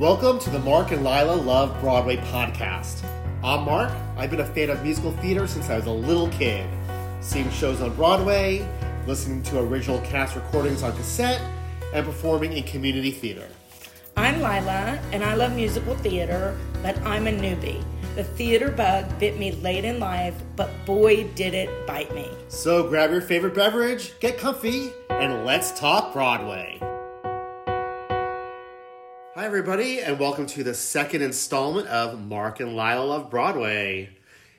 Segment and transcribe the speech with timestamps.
[0.00, 3.04] Welcome to the Mark and Lila Love Broadway podcast.
[3.44, 3.92] I'm Mark.
[4.16, 6.66] I've been a fan of musical theater since I was a little kid,
[7.20, 8.66] seeing shows on Broadway,
[9.06, 11.42] listening to original cast recordings on cassette,
[11.92, 13.46] and performing in community theater.
[14.16, 17.84] I'm Lila, and I love musical theater, but I'm a newbie.
[18.14, 22.26] The theater bug bit me late in life, but boy, did it bite me.
[22.48, 26.80] So grab your favorite beverage, get comfy, and let's talk Broadway.
[29.40, 34.10] Hi, everybody, and welcome to the second installment of Mark and Lila Love Broadway.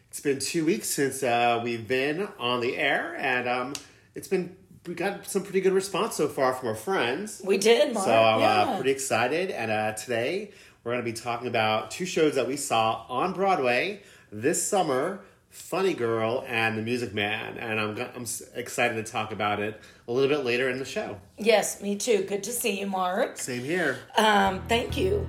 [0.10, 3.74] It's been two weeks since uh, we've been on the air, and um,
[4.16, 4.56] it's been
[4.88, 7.44] we got some pretty good response so far from our friends.
[7.46, 8.08] We did, Mark.
[8.08, 8.48] So I'm yeah.
[8.48, 10.50] uh, pretty excited, and uh, today
[10.84, 15.22] we're going to be talking about two shows that we saw on Broadway this summer.
[15.52, 18.26] Funny Girl and The Music Man, and I'm I'm
[18.56, 19.80] excited to talk about it
[20.12, 21.18] a little bit later in the show.
[21.38, 22.24] Yes, me too.
[22.24, 23.38] Good to see you, Mark.
[23.38, 24.00] Same here.
[24.18, 25.26] Um, thank you.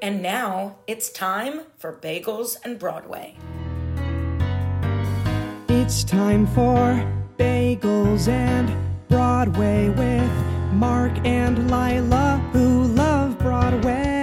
[0.00, 3.36] And now it's time for Bagels and Broadway.
[5.68, 8.74] It's time for Bagels and
[9.08, 10.32] Broadway with
[10.72, 14.22] Mark and Lila who love Broadway.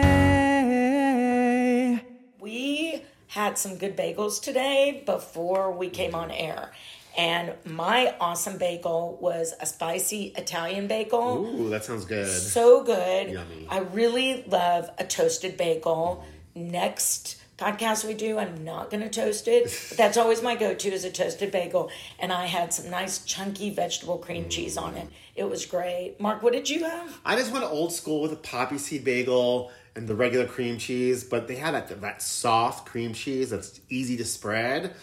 [2.39, 6.71] We had some good bagels today before we came on air.
[7.17, 11.45] And my awesome bagel was a spicy Italian bagel.
[11.45, 12.29] Ooh, that sounds good.
[12.29, 13.31] So good.
[13.31, 13.67] Yummy.
[13.69, 16.23] I really love a toasted bagel.
[16.55, 19.63] Next podcast we do, I'm not going to toast it.
[19.89, 21.91] But that's always my go to is a toasted bagel.
[22.19, 24.49] And I had some nice chunky vegetable cream mm.
[24.49, 25.07] cheese on it.
[25.35, 26.15] It was great.
[26.19, 27.19] Mark, what did you have?
[27.25, 31.23] I just went old school with a poppy seed bagel and the regular cream cheese,
[31.23, 34.95] but they had that that soft cream cheese that's easy to spread.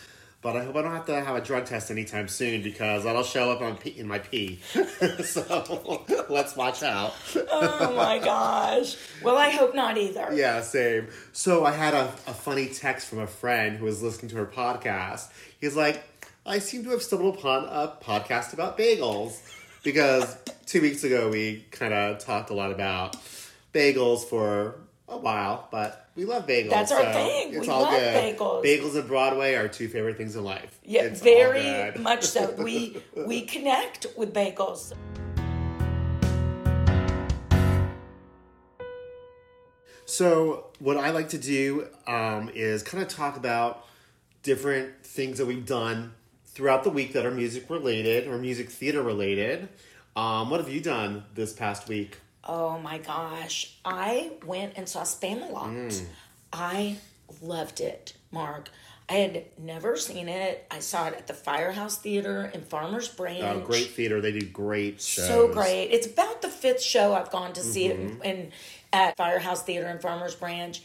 [0.46, 3.24] But I hope I don't have to have a drug test anytime soon because that'll
[3.24, 4.60] show up on pee, in my pee.
[5.24, 7.16] so let's watch out.
[7.50, 8.96] Oh my gosh.
[9.24, 10.28] Well, I hope not either.
[10.32, 11.08] Yeah, same.
[11.32, 14.46] So I had a, a funny text from a friend who was listening to her
[14.46, 15.32] podcast.
[15.60, 16.04] He's like,
[16.46, 19.40] I seem to have stumbled upon a podcast about bagels.
[19.82, 23.16] Because two weeks ago we kind of talked a lot about
[23.74, 24.76] bagels for
[25.08, 26.70] a while, but we love bagels.
[26.70, 27.54] That's our so thing.
[27.54, 28.36] It's We all love good.
[28.38, 28.64] bagels.
[28.64, 30.78] Bagels and Broadway are two favorite things in life.
[30.84, 32.52] Yeah, It's very much so.
[32.58, 34.92] We we connect with bagels.
[40.08, 43.84] So, what I like to do um, is kind of talk about
[44.42, 49.02] different things that we've done throughout the week that are music related or music theater
[49.02, 49.68] related.
[50.14, 52.18] Um, what have you done this past week?
[52.46, 53.76] Oh my gosh.
[53.84, 56.02] I went and saw Spamalot.
[56.52, 56.98] I
[57.42, 58.70] loved it, Mark.
[59.08, 60.66] I had never seen it.
[60.70, 63.42] I saw it at the Firehouse Theater in Farmers Branch.
[63.42, 64.20] Uh, great theater.
[64.20, 65.28] They do great shows.
[65.28, 65.90] So great.
[65.92, 68.52] It's about the fifth show I've gone to see it in, in
[68.92, 70.80] at Firehouse Theater in Farmers Branch.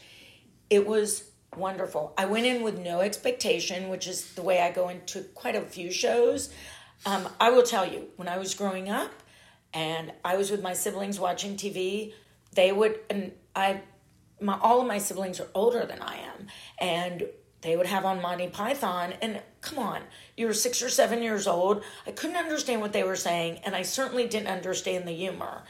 [0.70, 2.14] It was wonderful.
[2.16, 5.60] I went in with no expectation, which is the way I go into quite a
[5.60, 6.52] few shows.
[7.04, 9.10] Um, I will tell you, when I was growing up
[9.74, 12.12] and I was with my siblings watching TV,
[12.54, 13.82] they would and I
[14.40, 16.46] my all of my siblings are older than I am,
[16.78, 17.24] and
[17.62, 19.14] they would have on Monty Python.
[19.22, 20.02] And come on,
[20.36, 21.82] you were six or seven years old.
[22.06, 25.62] I couldn't understand what they were saying, and I certainly didn't understand the humor,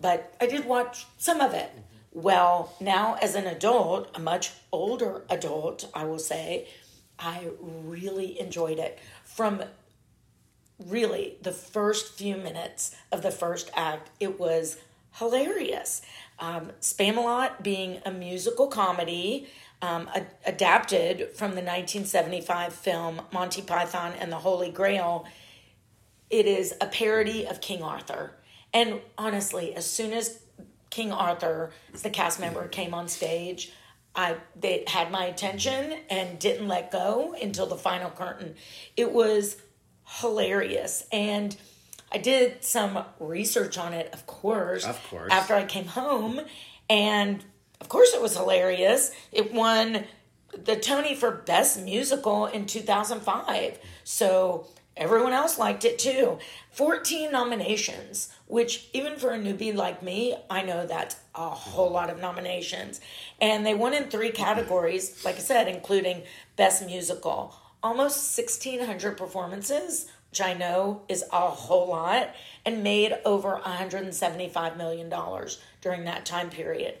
[0.00, 1.70] but I did watch some of it.
[1.70, 1.80] Mm-hmm.
[2.14, 6.68] Well, now as an adult, a much older adult, I will say,
[7.18, 8.98] I really enjoyed it.
[9.24, 9.62] From
[10.86, 14.78] really the first few minutes of the first act, it was
[15.14, 16.02] hilarious.
[16.38, 19.48] Um, Spamalot being a musical comedy
[19.82, 25.26] um, a- adapted from the 1975 film Monty Python and the Holy Grail,
[26.30, 28.32] it is a parody of King Arthur.
[28.72, 30.40] And honestly, as soon as
[30.88, 31.72] King Arthur,
[32.02, 33.72] the cast member, came on stage,
[34.14, 38.54] I they had my attention and didn't let go until the final curtain.
[38.96, 39.56] It was
[40.20, 41.56] hilarious and
[42.12, 44.84] I did some research on it, of course.
[44.84, 45.32] Of course.
[45.32, 46.40] After I came home,
[46.90, 47.42] and
[47.80, 49.12] of course it was hilarious.
[49.32, 50.04] It won
[50.52, 53.78] the Tony for Best Musical in 2005.
[54.04, 56.38] So everyone else liked it too.
[56.72, 62.10] 14 nominations, which even for a newbie like me, I know that's a whole lot
[62.10, 63.00] of nominations.
[63.40, 66.24] And they won in three categories, like I said, including
[66.56, 67.54] Best Musical.
[67.82, 72.34] Almost 1,600 performances, which I know is a whole lot,
[72.64, 75.12] and made over $175 million
[75.80, 76.98] during that time period.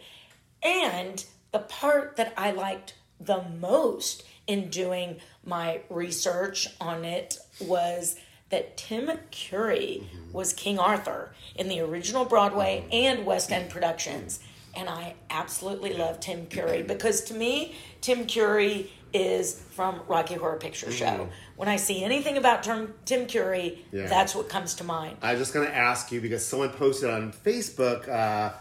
[0.62, 8.16] And the part that I liked the most in doing my research on it was
[8.50, 10.32] that Tim Curry mm-hmm.
[10.32, 12.92] was King Arthur in the original Broadway mm-hmm.
[12.92, 14.40] and West End productions.
[14.74, 20.56] And I absolutely love Tim Curry because to me, Tim Curry is from Rocky Horror
[20.58, 21.28] Picture Show.
[21.56, 24.06] When I see anything about Tim, Tim Curry, Yeah.
[24.06, 25.18] that's what comes to mind.
[25.22, 28.52] I was just going to ask you because someone posted on Facebook uh,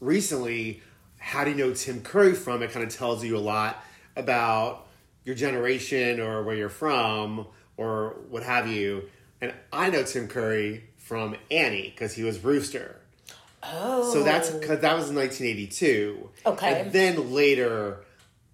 [0.00, 0.82] recently,
[1.18, 2.62] how do you know Tim Curry from?
[2.62, 3.82] It kind of tells you a lot
[4.16, 4.86] about
[5.24, 7.46] your generation or where you're from
[7.76, 9.04] or what have you.
[9.40, 12.96] And I know Tim Curry from Annie because he was Rooster.
[13.62, 14.12] Oh.
[14.12, 16.28] So that's because that was in 1982.
[16.46, 16.80] Okay.
[16.80, 18.04] And then later,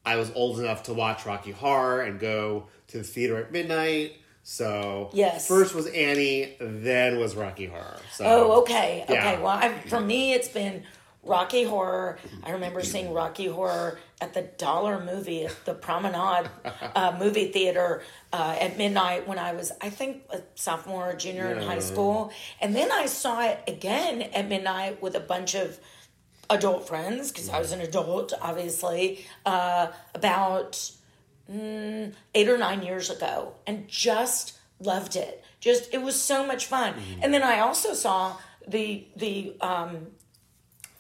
[0.09, 4.15] I was old enough to watch Rocky Horror and go to the theater at midnight.
[4.43, 5.47] So Yes.
[5.47, 7.99] first was Annie, then was Rocky Horror.
[8.13, 9.05] So Oh, okay.
[9.07, 9.37] Okay.
[9.37, 10.85] Well, I, for me, it's been
[11.23, 12.19] Rocky Horror.
[12.43, 16.49] I remember seeing Rocky Horror at the Dollar Movie at the Promenade
[16.97, 18.03] uh, movie theater
[18.33, 22.33] uh, at midnight when I was, I think, a sophomore or junior in high school.
[22.63, 25.79] And then I saw it again at midnight with a bunch of
[26.51, 30.91] adult friends because I was an adult, obviously, uh, about
[31.51, 35.45] mm, eight or nine years ago, and just loved it.
[35.61, 36.95] Just it was so much fun.
[37.21, 38.37] And then I also saw
[38.67, 40.09] the the um,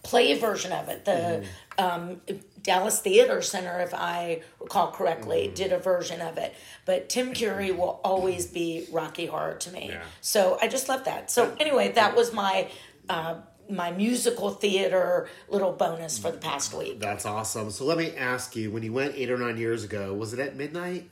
[0.02, 1.04] play version of it.
[1.04, 1.44] The
[1.78, 2.20] um,
[2.62, 6.54] Dallas Theater Center, if I recall correctly, did a version of it.
[6.84, 9.88] But Tim Curry will always be Rocky Horror to me.
[9.90, 10.02] Yeah.
[10.20, 11.30] So I just love that.
[11.30, 12.68] So anyway, that was my.
[13.08, 13.36] Uh,
[13.70, 17.00] my musical theater little bonus for the past week.
[17.00, 17.70] That's awesome.
[17.70, 20.38] So let me ask you: When you went eight or nine years ago, was it
[20.40, 21.10] at midnight?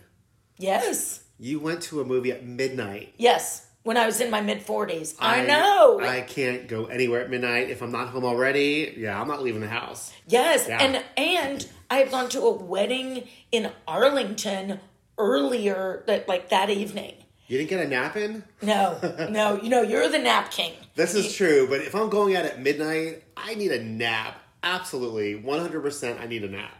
[0.58, 1.22] Yes.
[1.38, 3.12] You went to a movie at midnight.
[3.18, 5.14] Yes, when I was in my mid 40s.
[5.20, 6.00] I, know.
[6.00, 8.94] I can't go anywhere at midnight if I'm not home already.
[8.96, 10.12] Yeah, I'm not leaving the house.
[10.26, 10.82] yes, Yeah.
[10.82, 14.80] and and I had gone to a wedding in Arlington
[15.18, 17.14] earlier that like that evening.
[17.48, 18.42] You didn't get a nap in?
[18.60, 18.98] No,
[19.30, 20.72] no, you know, you're the nap king.
[20.96, 24.40] This is true, but if I'm going out at midnight, I need a nap.
[24.62, 26.20] Absolutely, 100%.
[26.20, 26.72] I need a nap.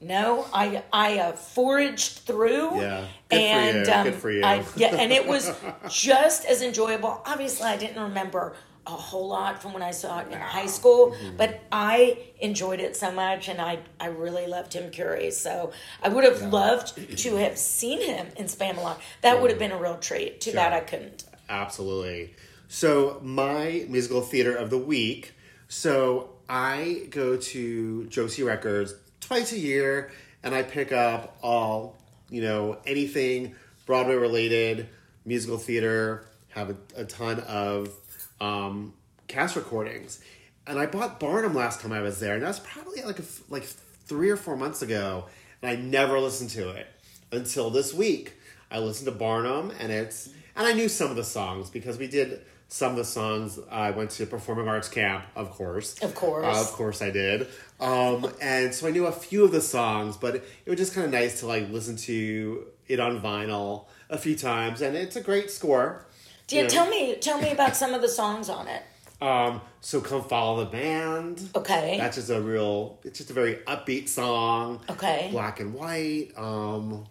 [0.00, 2.78] No, I I uh, foraged through.
[2.78, 3.06] Yeah.
[3.30, 3.92] Good for you.
[3.94, 4.42] Um, Good for you.
[4.44, 5.50] I, yeah, and it was
[5.88, 7.22] just as enjoyable.
[7.24, 8.54] Obviously, I didn't remember
[8.86, 11.36] a whole lot from when I saw it in high school, Mm-hmm.
[11.36, 15.30] but I enjoyed it so much, and I I really loved Tim Curry.
[15.30, 15.72] So
[16.02, 18.98] I would have loved to have seen him in Spamalot.
[19.22, 20.40] That would have been a real treat.
[20.40, 21.24] Too bad I couldn't.
[21.48, 22.34] Absolutely.
[22.68, 25.32] So, my musical theater of the week.
[25.68, 30.10] So, I go to Josey Records twice a year
[30.42, 31.96] and I pick up all,
[32.30, 33.54] you know, anything
[33.86, 34.88] Broadway related,
[35.24, 37.88] musical theater, have a, a ton of
[38.40, 38.94] um,
[39.28, 40.20] cast recordings.
[40.66, 43.24] And I bought Barnum last time I was there, and that was probably like a
[43.48, 45.26] like three or four months ago,
[45.60, 46.86] and I never listened to it
[47.32, 48.34] until this week.
[48.70, 52.06] I listened to Barnum, and it's and I knew some of the songs because we
[52.06, 53.58] did some of the songs.
[53.70, 56.44] I went to performing arts camp, of course, Of course.
[56.44, 57.46] Uh, of course I did.
[57.78, 61.04] Um, and so I knew a few of the songs, but it was just kind
[61.04, 65.20] of nice to like listen to it on vinyl a few times, and it's a
[65.20, 66.06] great score.
[66.48, 66.68] Yeah, know.
[66.68, 68.82] tell me tell me about some of the songs on it.
[69.22, 71.48] Um, so come follow the band.
[71.54, 71.96] Okay.
[71.98, 72.98] That's just a real.
[73.04, 74.80] It's just a very upbeat song.
[74.90, 75.28] Okay.
[75.30, 76.32] Black and white.
[76.36, 77.06] Um,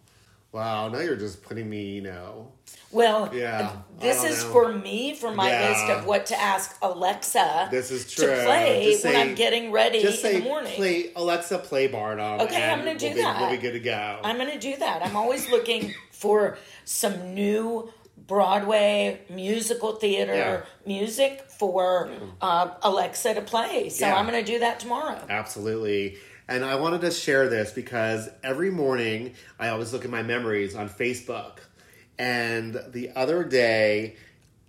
[0.52, 0.90] wow.
[0.90, 1.92] Now you're just putting me.
[1.96, 2.52] You know.
[2.92, 4.52] Well, Yeah, this is know.
[4.52, 5.70] for me for my Yeah.
[5.70, 7.70] list of what to ask Alexa.
[7.72, 8.28] This is true.
[8.28, 10.74] to play Just when I'm getting ready Just say in the morning.
[10.74, 12.42] play Alexa play Barnum.
[12.42, 13.42] Okay, I'm gonna do we'll be, that.
[13.42, 14.20] We'll be good to go.
[14.24, 15.04] I'm going to do that.
[15.04, 17.92] I'm always looking for some new
[18.28, 20.62] Broadway musical theater Yeah.
[20.86, 22.10] music for
[22.42, 23.90] uh, Alexa to play.
[23.90, 24.16] So Yeah.
[24.16, 25.22] I'm going to do that tomorrow.
[25.30, 26.18] Absolutely.
[26.48, 30.76] And I wanted to share this because every morning I always look at my memories
[30.76, 31.60] on Facebook.
[32.18, 34.18] And the other day,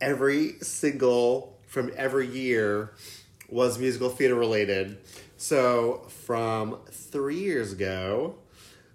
[0.00, 2.92] every single from every year
[3.48, 4.98] was musical theater related.
[5.36, 8.36] So from three years ago,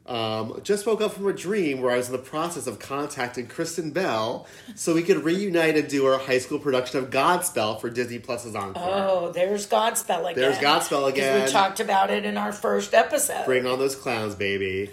[0.09, 3.45] um, just woke up from a dream where I was in the process of contacting
[3.45, 7.91] Kristen Bell so we could reunite and do our high school production of Godspell for
[7.91, 8.83] Disney Plus's Encore.
[8.83, 10.35] Oh, there's Godspell again.
[10.35, 11.45] There's Godspell again.
[11.45, 13.45] We talked about it in our first episode.
[13.45, 14.89] Bring on those clowns, baby.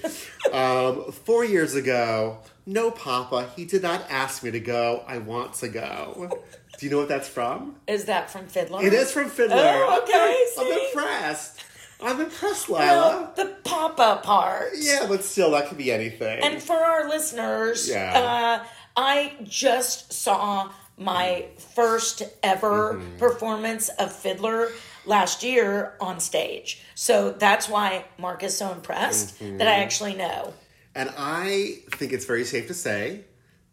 [0.52, 5.02] um, four years ago, no, Papa, he did not ask me to go.
[5.06, 6.42] I want to go.
[6.78, 7.76] Do you know what that's from?
[7.86, 8.84] Is that from Fiddler?
[8.84, 9.56] It is from Fiddler.
[9.56, 10.86] Oh, okay, I'm see?
[10.88, 11.62] impressed.
[12.02, 12.78] I'm impressed, Lila.
[12.86, 14.72] Well, the pop-up part.
[14.78, 16.42] yeah, but still, that could be anything.
[16.42, 18.60] And for our listeners, Yeah.
[18.62, 23.16] uh, I just saw my first ever Mm-hmm.
[23.18, 24.70] performance of Fiddler
[25.06, 26.82] last year on stage.
[26.94, 29.58] So that's why Mark is so impressed Mm-hmm.
[29.58, 30.52] that I actually know.
[30.94, 33.24] And I think it's very safe to say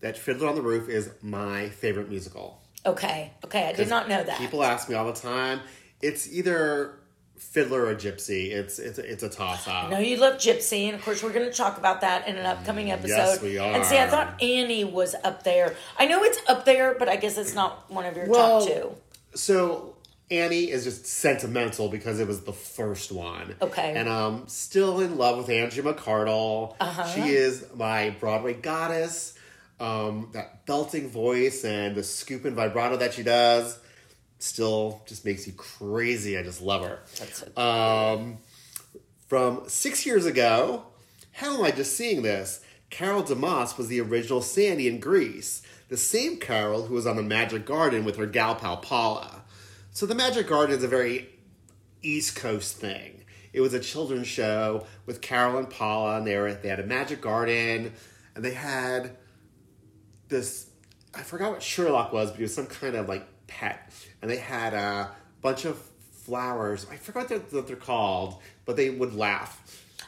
[0.02, 2.62] that Fiddler on the Roof is my favorite musical.
[2.86, 3.32] Okay.
[3.46, 3.70] Okay.
[3.70, 4.38] I did not know that.
[4.40, 5.62] People ask me all the time.
[6.02, 7.00] It's either
[7.38, 8.52] Fiddler or Gypsy.
[8.52, 9.90] It's it's it's a toss up.
[9.90, 12.46] No, you love Gypsy, and of course, we're going to talk about that in an
[12.46, 13.16] upcoming episode.
[13.16, 13.74] Yes, we are.
[13.74, 15.76] And see, I thought Annie was up there.
[15.98, 18.70] I know it's up there, but I guess it's not one of your Well, top
[18.70, 18.96] two.
[19.36, 19.96] So
[20.32, 23.56] Annie is just sentimental because it was the first one.
[23.62, 23.94] Okay.
[23.96, 26.76] And I'm still in love with Angie McArdle.
[26.80, 27.08] Uh-huh.
[27.08, 29.34] She is my Broadway goddess.
[29.80, 33.78] Um, that belting voice and the scoop and vibrato that she does
[34.44, 36.38] still just makes you crazy.
[36.38, 37.00] I just love her.
[37.18, 38.38] That's so Um,
[39.28, 40.84] from six years ago,
[41.32, 42.62] how am I just seeing this?
[42.90, 47.24] Carole Demas was the original Sandy in Grease, the same Carol who was on the
[47.24, 49.44] Magic Garden with her gal pal Paula.
[49.92, 51.30] So the Magic Garden is a very
[52.02, 53.24] East Coast thing.
[53.54, 56.86] It was a children's show with Carol and Paula, and they were they had a
[56.86, 57.94] Magic Garden,
[58.36, 59.16] and they had
[60.28, 60.68] this
[61.16, 63.92] I forgot what Sherlock was, but he was some kind of like pet,
[64.22, 65.78] and they had a bunch of
[66.24, 66.86] flowers.
[66.92, 69.60] I forgot what they're, what they're called, but they would laugh.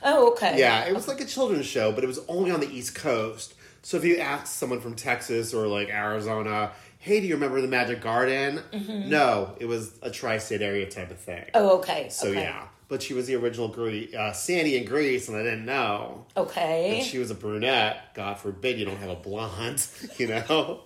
[0.03, 0.59] Oh, okay.
[0.59, 3.53] Yeah, it was like a children's show, but it was only on the East Coast.
[3.81, 7.67] So if you ask someone from Texas or like Arizona, hey, do you remember the
[7.67, 8.61] Magic Garden?
[8.87, 11.43] No, it was a tri-state area type of thing.
[11.43, 11.55] Mm-hmm.
[11.55, 12.09] Oh, okay.
[12.09, 12.41] So okay.
[12.41, 16.25] yeah, but she was the original Gre- uh, Sandy in Grease, and I didn't know.
[16.35, 16.99] Okay.
[16.99, 18.15] And she was a brunette.
[18.15, 19.85] God forbid you don't have a blonde,
[20.17, 20.81] you know?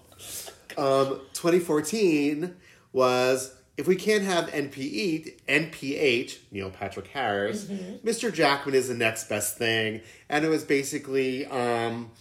[0.80, 2.56] Um, 2014
[2.94, 8.34] was if we can't have NPE, NPH, Neil Patrick Harris, Mr.
[8.34, 10.02] Jackman is the next best thing.
[10.28, 12.12] And it was basically um,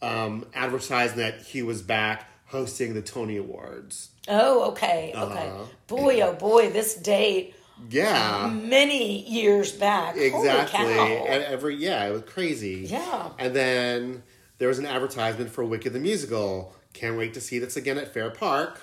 [0.00, 4.10] um, advertising that he was back hosting the Tony Awards.
[4.28, 5.12] oh, okay.
[5.14, 5.48] Okay.
[5.48, 5.64] Uh-huh.
[5.86, 7.54] Boy, oh boy, this date
[7.90, 8.48] Yeah.
[8.50, 10.16] many years back.
[10.16, 10.80] Exactly.
[10.86, 12.86] And every yeah, it was crazy.
[12.88, 13.30] Yeah.
[13.38, 14.22] And then
[14.56, 16.74] there was an advertisement for Wicked the musical.
[16.92, 18.80] Can't wait to see this again at Fair Park.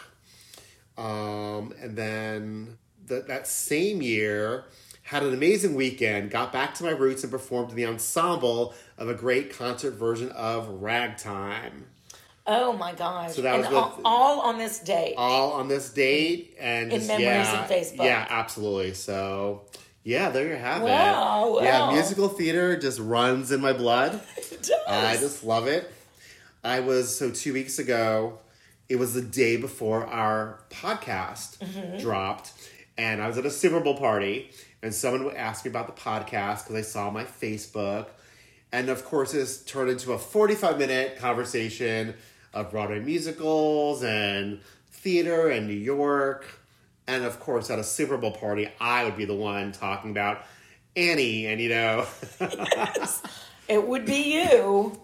[0.98, 4.66] Um, and then th- that same year
[5.04, 6.32] had an amazing weekend.
[6.32, 10.30] Got back to my roots and performed in the ensemble of a great concert version
[10.32, 11.88] of Ragtime.
[12.48, 13.34] Oh my gosh.
[13.34, 15.16] So that and was all, with- all on this date.
[15.18, 18.06] All on this date and In just, memories yeah, and Facebook.
[18.06, 18.94] Yeah, absolutely.
[18.94, 19.64] So
[20.04, 21.64] yeah, there you have Wow, it.
[21.66, 24.22] Yeah, musical theater just runs in my blood.
[24.38, 24.80] It does.
[24.88, 25.92] I just love it.
[26.66, 28.40] I was so two weeks ago.
[28.90, 31.98] It was the day before our podcast Mm-hmm.
[32.00, 32.52] dropped,
[32.98, 34.52] and I was at a Super Bowl party,
[34.84, 38.08] and someone would ask me about the podcast because I saw my Facebook,
[38.72, 42.14] and of course, this turned into a forty-five minute conversation
[42.54, 44.60] of Broadway musicals and
[44.92, 46.46] theater and New York,
[47.08, 50.44] and of course, at a Super Bowl party, I would be the one talking about
[50.96, 52.06] Annie, and you know.
[53.68, 55.00] it would be you.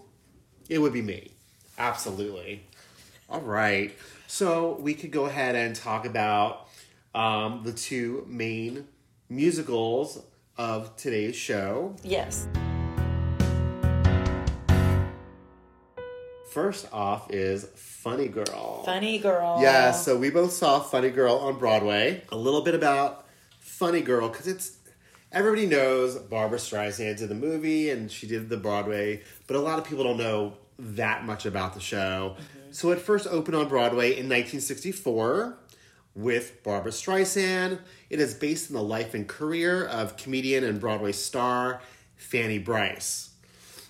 [0.68, 1.31] It would be me.
[1.78, 2.64] Absolutely.
[3.28, 3.96] All right.
[4.26, 6.68] So we could go ahead and talk about
[7.14, 8.86] um, the two main
[9.28, 10.22] musicals
[10.56, 11.96] of today's show.
[12.02, 12.46] Yes.
[16.50, 18.82] First off is Funny Girl.
[18.84, 19.58] Funny girl.
[19.62, 22.22] Yeah, so we both saw Funny Girl on Broadway.
[22.30, 23.26] A little bit about
[23.58, 24.76] Funny Girl because it's
[25.32, 29.78] everybody knows Barbara Streisand did the movie and she did the Broadway, but a lot
[29.78, 30.52] of people don't know
[30.82, 32.36] that much about the show.
[32.70, 35.58] So it first opened on Broadway in 1964
[36.14, 37.78] with Barbara Streisand.
[38.10, 41.80] It is based on the life and career of comedian and Broadway star
[42.16, 43.30] Fanny Brice.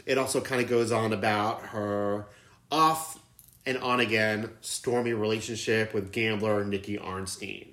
[0.04, 2.26] It also kind of goes on about her
[2.70, 3.18] off
[3.64, 7.68] and on again stormy relationship with gambler Nicky Arnstein.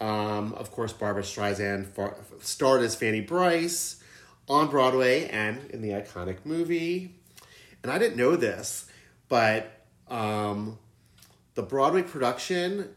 [0.00, 4.02] Um, of course, Barbara Streisand far- starred as Fanny Brice
[4.48, 7.16] on Broadway and in the iconic movie.
[7.82, 8.86] And I didn't know this,
[9.28, 9.70] but
[10.08, 10.78] um,
[11.54, 12.90] the Broadway production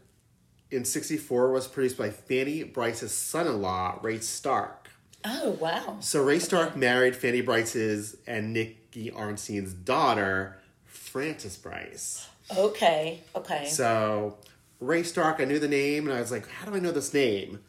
[0.70, 4.90] in 64 was produced by Fanny Brice's son in law, Ray Stark.
[5.24, 5.96] Oh wow.
[6.00, 12.28] So Ray Stark married Fanny Brice's and Nicky Arnstein's daughter, Frances Brice.
[12.56, 13.20] Okay.
[13.34, 13.66] Okay.
[13.66, 14.38] So
[14.78, 17.12] Ray Stark, I knew the name, and I was like, how do I know this
[17.12, 17.60] name?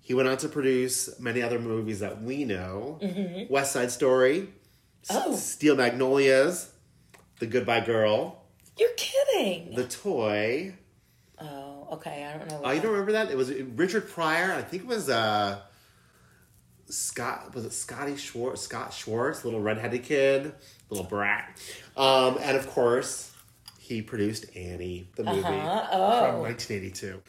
[0.00, 2.98] He went on to produce many other movies that we know:
[3.48, 4.48] West Side Story,
[5.08, 5.34] Oh.
[5.36, 6.70] Steel Magnolias,
[7.38, 8.42] The Goodbye Girl,
[8.78, 9.74] You're kidding.
[9.74, 10.74] The Toy.
[11.40, 12.24] oh, okay.
[12.26, 12.60] I don't know.
[12.64, 13.30] Oh, you don't remember that?
[13.30, 14.52] It was Richard Pryor.
[14.52, 15.60] I think it was uh,
[16.88, 17.54] Scott.
[17.54, 18.62] Was it Scotty Schwartz?
[18.62, 20.52] Scott Schwartz, little redheaded kid,
[20.88, 21.58] little brat.
[21.96, 23.32] Um, and of course,
[23.78, 25.86] he produced Annie, the movie Uh-huh.
[25.88, 26.42] from Oh.
[26.42, 27.22] 1982.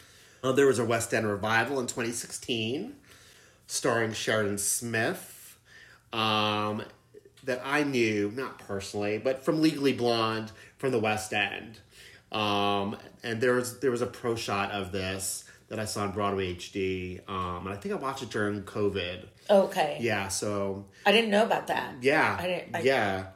[0.43, 2.95] Uh, there was a West End revival in 2016,
[3.67, 5.57] starring Sheridan Smith.
[6.11, 6.83] Um,
[7.45, 11.79] that I knew, not personally, but from Legally Blonde from the West End.
[12.31, 16.11] Um, and there was there was a pro shot of this that I saw on
[16.11, 19.25] Broadway HD, um, and I think I watched it during COVID.
[19.49, 19.97] Okay.
[20.01, 21.95] Yeah, so I didn't know about that.
[22.01, 22.75] yeah, I didn't.
[22.75, 23.27] I, yeah.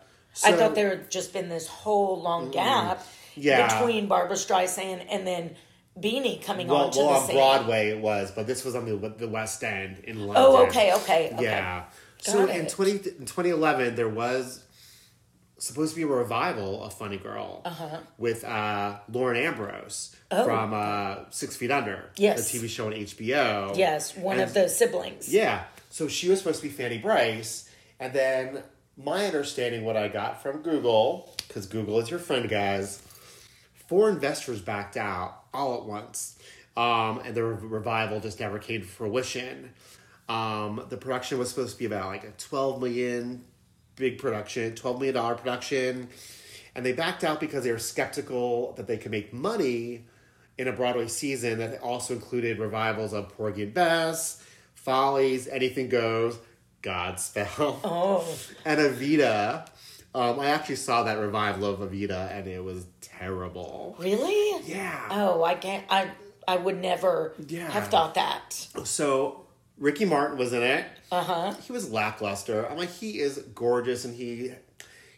[0.43, 3.05] I thought there had just been this whole long gap.
[3.37, 3.79] Yeah.
[3.79, 5.55] between Barbara Streisand and then
[5.99, 7.35] Beanie coming well, onto well the on scene.
[7.35, 10.35] Broadway it was, but this was on the the West End in London.
[10.37, 11.43] Oh, okay, okay, okay.
[11.43, 11.85] Yeah.
[12.31, 14.63] So in 20, in 2011, there was
[15.57, 17.99] supposed to be a revival of Funny Girl Uh-huh.
[18.17, 22.11] with uh, Lauren Ambrose from uh, Six Feet Under, Oh.
[22.17, 22.51] Yes.
[22.51, 23.77] the TV show on HBO.
[23.77, 25.31] Yes, one And- of the siblings.
[25.33, 25.63] Yeah.
[25.91, 28.63] So she was supposed to be Fanny Brice, and then
[28.97, 33.01] my understanding, what I got from Google, because Google is your friend, guys.
[33.87, 36.37] Four investors backed out all at once,
[36.75, 39.71] um, and the re- revival just never came to fruition.
[40.27, 43.43] Um, the production was supposed to be about like a twelve million
[43.95, 46.09] big production, twelve million dollar production,
[46.75, 50.05] and they backed out because they were skeptical that they could make money
[50.57, 54.41] in a Broadway season that also included revivals of Porgy and Bess,
[54.73, 56.37] Follies, Anything Goes,
[56.81, 58.25] Godspell, Oh,
[58.65, 59.67] and Evita.
[60.15, 63.95] Um, I actually saw that revival of Evita, and it was terrible.
[63.99, 64.63] really?
[64.65, 65.07] Yeah.
[65.11, 65.85] Oh, I can't.
[65.89, 66.09] I
[66.47, 67.69] I would never Yeah.
[67.69, 68.53] have thought that.
[68.85, 69.44] So
[69.77, 70.85] Ricky Martin was in it.
[71.11, 71.53] Uh huh.
[71.65, 72.69] He was lackluster.
[72.69, 74.51] I'm like, he is gorgeous, and he,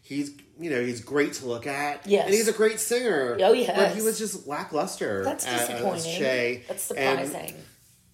[0.01, 2.05] he's you know he's great to look at.
[2.07, 2.25] Yes.
[2.25, 3.37] and he's a great singer.
[3.41, 3.77] Oh, yes.
[3.77, 5.23] but he was just lackluster.
[5.23, 6.11] That's as disappointing.
[6.19, 6.63] Shay.
[6.67, 7.55] That's And- surprising.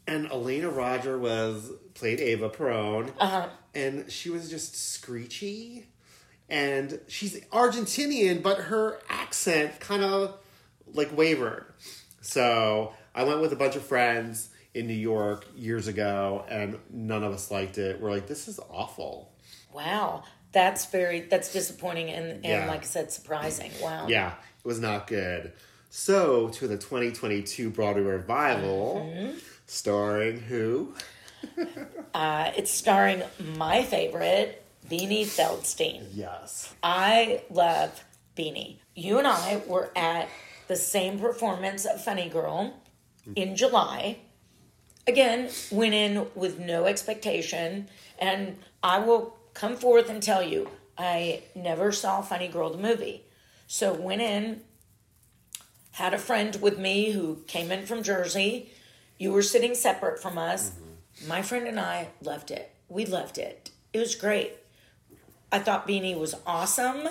[0.06, 3.50] And, Elena Roger was played Ava Perón, Uh huh.
[3.74, 5.88] and she was just screechy.
[6.50, 10.38] And she's Argentinian, but her accent kind of
[10.94, 11.66] like wavered.
[12.20, 17.24] So I went with a bunch of friends in New York years ago, and none
[17.24, 18.00] of us liked it.
[18.02, 19.32] We're like, this is awful.
[19.74, 20.24] Wow.
[20.52, 21.22] That's very.
[21.22, 22.66] That's disappointing and and Yeah.
[22.68, 23.72] like I said, surprising.
[23.82, 24.08] Wow.
[24.08, 25.54] Yeah, it was not good.
[25.90, 29.34] So to the 2022 Broadway revival,
[29.68, 30.94] starring who?
[32.14, 33.22] Uh, it's starring
[33.58, 36.04] my favorite, Beanie Feldstein.
[36.14, 36.74] Yes.
[36.84, 38.04] I love
[38.38, 38.78] Beanie.
[38.96, 40.30] You and I were at
[40.68, 42.80] the same performance of Funny Girl
[43.36, 44.20] in July.
[45.06, 47.90] Again, went in with no expectation,
[48.20, 53.24] and I will come forth and tell you I never saw Funny Girl the movie.
[53.68, 54.62] So went in,
[55.92, 58.72] had a friend with me who came in from Jersey.
[59.18, 60.72] You were sitting separate from us.
[60.72, 61.28] Mm-hmm.
[61.28, 62.72] My friend and I loved it.
[62.90, 63.72] We loved it.
[63.92, 64.54] It was great.
[65.52, 67.10] I thought Beanie was awesome.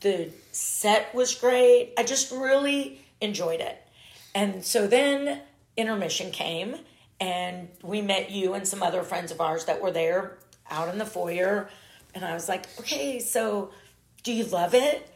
[0.00, 1.94] The set was great.
[1.98, 3.82] I just really enjoyed it.
[4.34, 5.40] And so then
[5.76, 6.76] intermission came,
[7.22, 10.98] and we met you and some other friends of ours that were there out in
[10.98, 11.70] the foyer.
[12.16, 13.70] And I was like, okay, so
[14.24, 15.08] do you love it?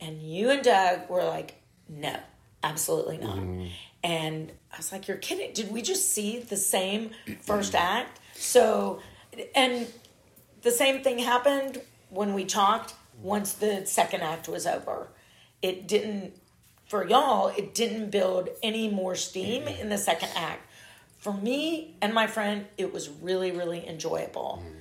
[0.00, 2.18] And you and Doug were like, no,
[2.64, 3.36] absolutely not.
[3.36, 3.66] Mm-hmm.
[4.02, 5.52] And I was like, you're kidding.
[5.52, 7.10] Did we just see the same
[7.42, 8.18] first act?
[8.34, 8.98] So,
[9.54, 9.86] and
[10.62, 15.06] the same thing happened when we talked once the second act was over.
[15.62, 16.34] It didn't,
[16.88, 19.80] for y'all, it didn't build any more steam mm-hmm.
[19.80, 20.68] in the second act.
[21.24, 24.62] For me and my friend, it was really, really enjoyable.
[24.62, 24.74] Mm.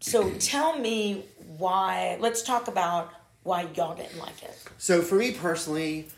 [0.00, 1.24] So tell me
[1.56, 3.14] why, let's talk about
[3.44, 4.62] why y'all didn't like it.
[4.76, 6.08] So for me personally,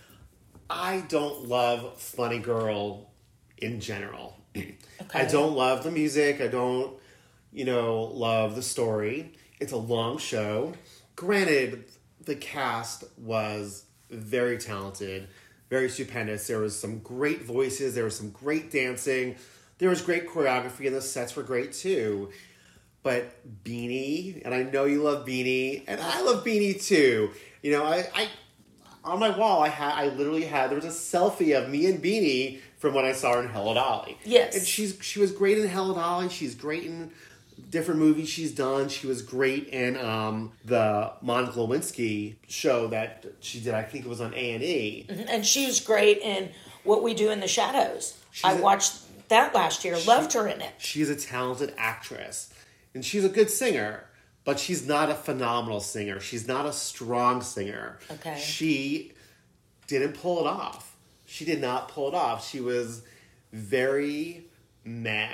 [0.69, 3.13] I don't love Funny Girl
[3.57, 4.37] in general.
[5.01, 5.21] Okay.
[5.21, 6.41] I don't love the music.
[6.41, 6.97] I don't,
[7.53, 9.33] you know, love the story.
[9.59, 10.75] It's a long show.
[11.17, 11.87] Granted,
[12.25, 15.27] the cast was very talented,
[15.73, 16.47] very stupendous.
[16.47, 17.95] There was some great voices.
[17.95, 19.37] There was some great dancing.
[19.79, 22.31] There was great choreography, and the sets were great too.
[23.03, 27.31] But Beanie, and I know you love Beanie, and I love Beanie too.
[27.63, 28.29] You know, I, I
[29.03, 32.05] on my wall, I had, I literally had there was a selfie of me and
[32.05, 34.19] Beanie from when I saw her in Hello Dolly.
[34.27, 34.55] Yes.
[34.55, 36.29] and she's she was great in Hello Dolly.
[36.29, 37.13] She's great in
[37.71, 38.89] different movies she's done.
[38.89, 43.75] She was great in um, the Monica Lewinsky show that she did.
[43.75, 45.07] I think it was on A and E.
[45.29, 46.51] And she was great in
[46.85, 48.19] What We Do in the Shadows.
[48.45, 50.75] I She's a- watched that last year, loved her in it.
[50.79, 52.53] She's a talented actress,
[52.95, 54.05] and she's a good singer.
[54.45, 56.19] But she's not a phenomenal singer.
[56.19, 58.01] She's not a strong singer.
[58.11, 58.37] Okay.
[58.41, 59.13] She
[59.87, 60.97] didn't pull it off.
[61.27, 62.45] She did not pull it off.
[62.49, 63.03] She was
[63.53, 64.45] very
[64.85, 65.29] meh.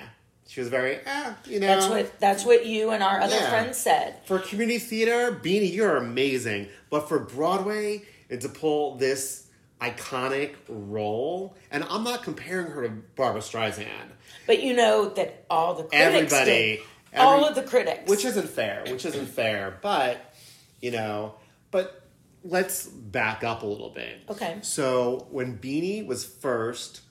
[0.48, 1.66] She was very, eh, you know.
[1.66, 3.50] That's what that's what you and our other Yeah.
[3.50, 4.16] friends said.
[4.24, 6.68] For community theater, Beanie, you're amazing.
[6.88, 9.44] But for Broadway, and to pull this
[9.78, 14.08] iconic role, and I'm not comparing her to Barbara Streisand,
[14.46, 16.76] But you know that all the critics Everybody-
[17.12, 17.18] did.
[17.20, 18.08] all of the critics.
[18.08, 19.78] which isn't fair, which isn't fair.
[19.82, 20.32] But
[20.80, 21.34] you know.
[21.70, 22.04] But
[22.42, 24.20] let's back up a little bit.
[24.30, 24.56] Okay.
[24.62, 27.02] So when Beanie was first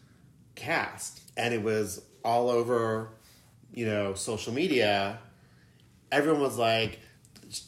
[0.55, 3.09] cast, and it was all over,
[3.77, 5.19] you know, social media,
[6.11, 6.97] everyone was like,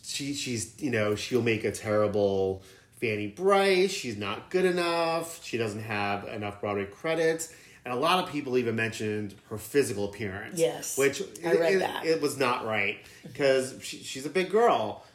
[0.04, 2.63] she, she's, you know, she'll make a terrible
[3.00, 3.91] Fanny Brice.
[3.91, 5.45] She's not good enough.
[5.45, 7.54] She doesn't have enough Broadway credits.
[7.86, 10.60] And a lot of people even mentioned her physical appearance.
[10.60, 12.04] Yes, Which I read it, that.
[12.04, 15.06] it was not right because she, she's a big girl.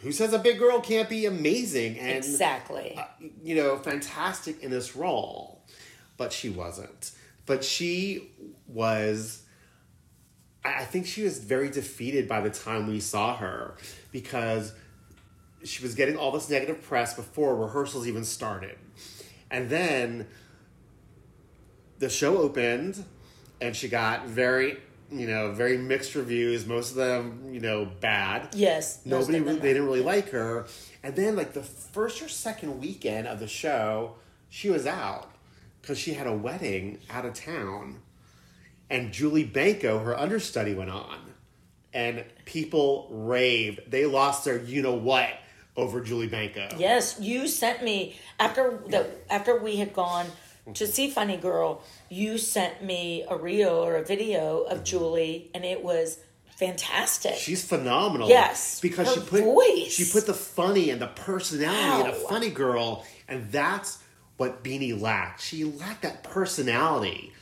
[0.00, 2.94] Who says a big girl can't be amazing and Exactly.
[2.98, 3.04] Uh,
[3.42, 5.62] you know, fantastic in this role,
[6.18, 7.12] but she wasn't.
[7.46, 8.28] But she
[8.68, 9.44] was.
[10.66, 13.74] I think she was very defeated by the time we saw her
[14.12, 14.72] because
[15.64, 18.76] she was getting all this negative press before rehearsals even started.
[19.50, 20.26] And then
[21.98, 23.04] the show opened
[23.60, 24.78] and she got very,
[25.10, 29.00] you know, very mixed reviews, most of them, you know, bad yes.
[29.04, 30.66] nobody really, they didn't really like her
[31.02, 34.14] and then like the first or second weekend of the show
[34.48, 35.30] she was out
[35.80, 38.00] because she had a wedding out of town
[38.90, 41.18] and julie Benko her understudy went on
[41.92, 45.30] and people raved they lost their you know what
[45.76, 50.26] over julie Benko Yes, you sent me after the after we had gone
[50.74, 51.82] to see Funny Girl.
[52.08, 54.84] You sent me a reel or a video of mm-hmm.
[54.84, 56.18] Julie, and it was
[56.56, 57.34] fantastic.
[57.34, 58.28] She's phenomenal.
[58.28, 59.92] Yes, because her she put voice.
[59.92, 64.02] she put the funny and the personality in a funny girl, and that's
[64.36, 65.40] what Beanie lacked.
[65.40, 67.32] She lacked that personality.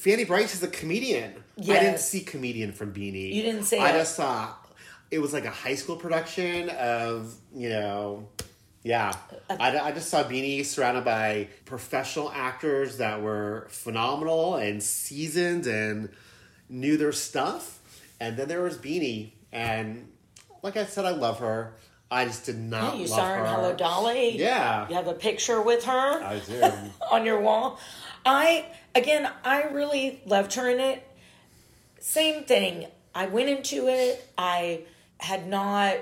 [0.00, 1.34] Fanny Brice is a comedian.
[1.58, 3.34] I didn't see comedian from Beanie.
[3.34, 3.98] You didn't see I it.
[3.98, 4.54] just saw
[5.10, 8.28] it was like a high school production of you know.
[8.82, 9.12] Yeah,
[9.50, 15.66] uh, I, I just saw Beanie surrounded by professional actors that were phenomenal and seasoned
[15.66, 16.08] and
[16.70, 17.78] knew their stuff.
[18.18, 20.08] And then there was Beanie, and
[20.62, 21.74] like I said, I love her.
[22.10, 23.46] I just did not you love saw her in.
[23.46, 24.36] Hello Dolly.
[24.36, 24.88] Yeah.
[24.88, 26.72] You have a picture with her I do.
[27.10, 27.78] on your wall.
[28.26, 31.06] I again, I really loved her in it.
[32.00, 32.86] Same thing.
[33.14, 34.28] I went into it.
[34.36, 34.82] I
[35.18, 35.98] had not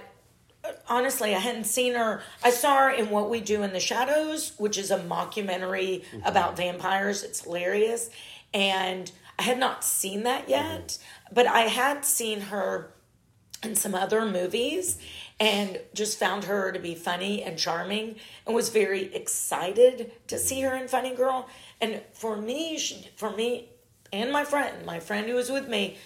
[0.88, 2.22] honestly, I hadn't seen her.
[2.42, 6.20] I saw her in What We Do in the Shadows, which is a mockumentary mm-hmm.
[6.24, 7.22] about vampires.
[7.22, 8.10] It's hilarious.
[8.52, 11.34] And I had not seen that yet, mm-hmm.
[11.34, 12.92] but I had seen her
[13.62, 14.98] in some other movies
[15.40, 20.60] and just found her to be funny and charming and was very excited to see
[20.62, 21.48] her in Funny Girl.
[21.80, 23.68] And for me, she, for me
[24.12, 25.96] and my friend, my friend who was with me,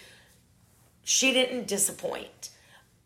[1.02, 2.50] she didn't disappoint.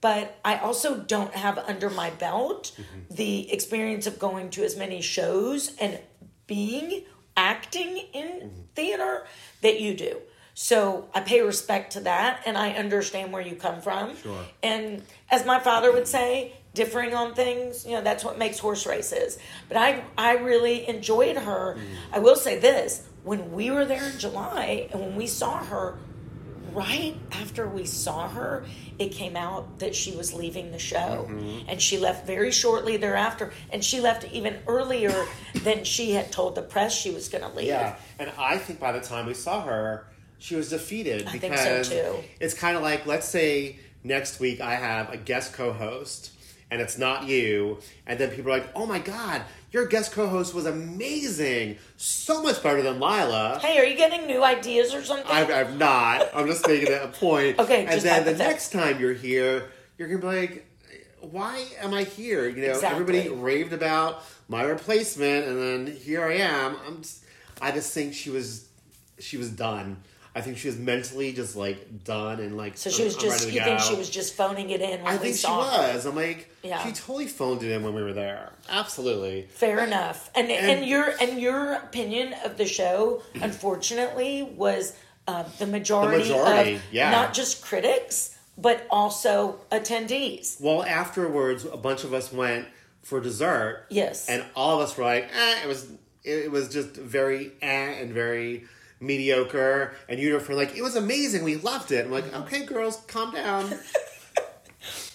[0.00, 3.14] But I also don't have under my belt mm-hmm.
[3.14, 5.98] the experience of going to as many shows and
[6.46, 7.04] being
[7.36, 8.60] acting in mm-hmm.
[8.74, 9.26] theater
[9.62, 10.18] that you do.
[10.58, 14.16] So I pay respect to that and I understand where you come from.
[14.16, 14.42] Sure.
[14.62, 18.86] And as my father would say, differing on things, you know, that's what makes horse
[18.86, 19.38] races.
[19.68, 21.76] But I I really enjoyed her.
[21.78, 21.82] Mm.
[22.10, 25.98] I will say this, when we were there in July and when we saw her,
[26.72, 28.64] right after we saw her,
[28.98, 31.28] it came out that she was leaving the show.
[31.28, 31.68] Mm-hmm.
[31.68, 33.52] And she left very shortly thereafter.
[33.70, 35.26] And she left even earlier
[35.64, 37.66] than she had told the press she was going to leave.
[37.66, 40.06] Yeah, and I think by the time we saw her,
[40.38, 42.24] she was defeated I think because so, too.
[42.40, 46.32] it's kind of like let's say next week I have a guest co-host
[46.70, 50.52] and it's not you, and then people are like, "Oh my god, your guest co-host
[50.52, 55.26] was amazing, so much better than Lila." Hey, are you getting new ideas or something?
[55.30, 56.28] I've, I've not.
[56.34, 57.58] I'm just making a point.
[57.66, 60.66] Okay, and then the next time you're here, you're gonna be like,
[61.20, 63.18] "Why am I here?" You know, Exactly.
[63.20, 66.76] everybody raved about my replacement, and then here I am.
[66.84, 67.02] I'm.
[67.02, 67.24] Just,
[67.60, 68.68] I just think she was,
[69.18, 70.02] she was done.
[70.36, 72.76] I think she was mentally just like done and like.
[72.76, 75.34] so she was just, you think she was just phoning it in when I think
[75.34, 75.94] she saw her?
[75.94, 76.04] was.
[76.04, 76.84] I'm like, Yeah.
[76.84, 78.52] she totally phoned it in when we were there.
[78.68, 79.48] Absolutely.
[79.50, 80.30] Fair enough.
[80.34, 84.92] And, and And- your and your opinion of the show, unfortunately, was
[85.26, 87.10] uh, the majority, majority, of yeah.
[87.10, 90.58] not just critics but also attendees.
[90.60, 92.66] Well, afterwards, a bunch of us went
[93.02, 93.86] for dessert.
[93.90, 94.28] Yes.
[94.28, 95.86] And all of us were like, eh, it was
[96.24, 98.64] it was just very eh and very
[99.00, 99.94] mediocre.
[100.08, 101.44] And you were like, it was amazing.
[101.44, 102.06] We loved it.
[102.06, 102.42] I'm like, mm-hmm.
[102.42, 103.78] okay, girls, calm down.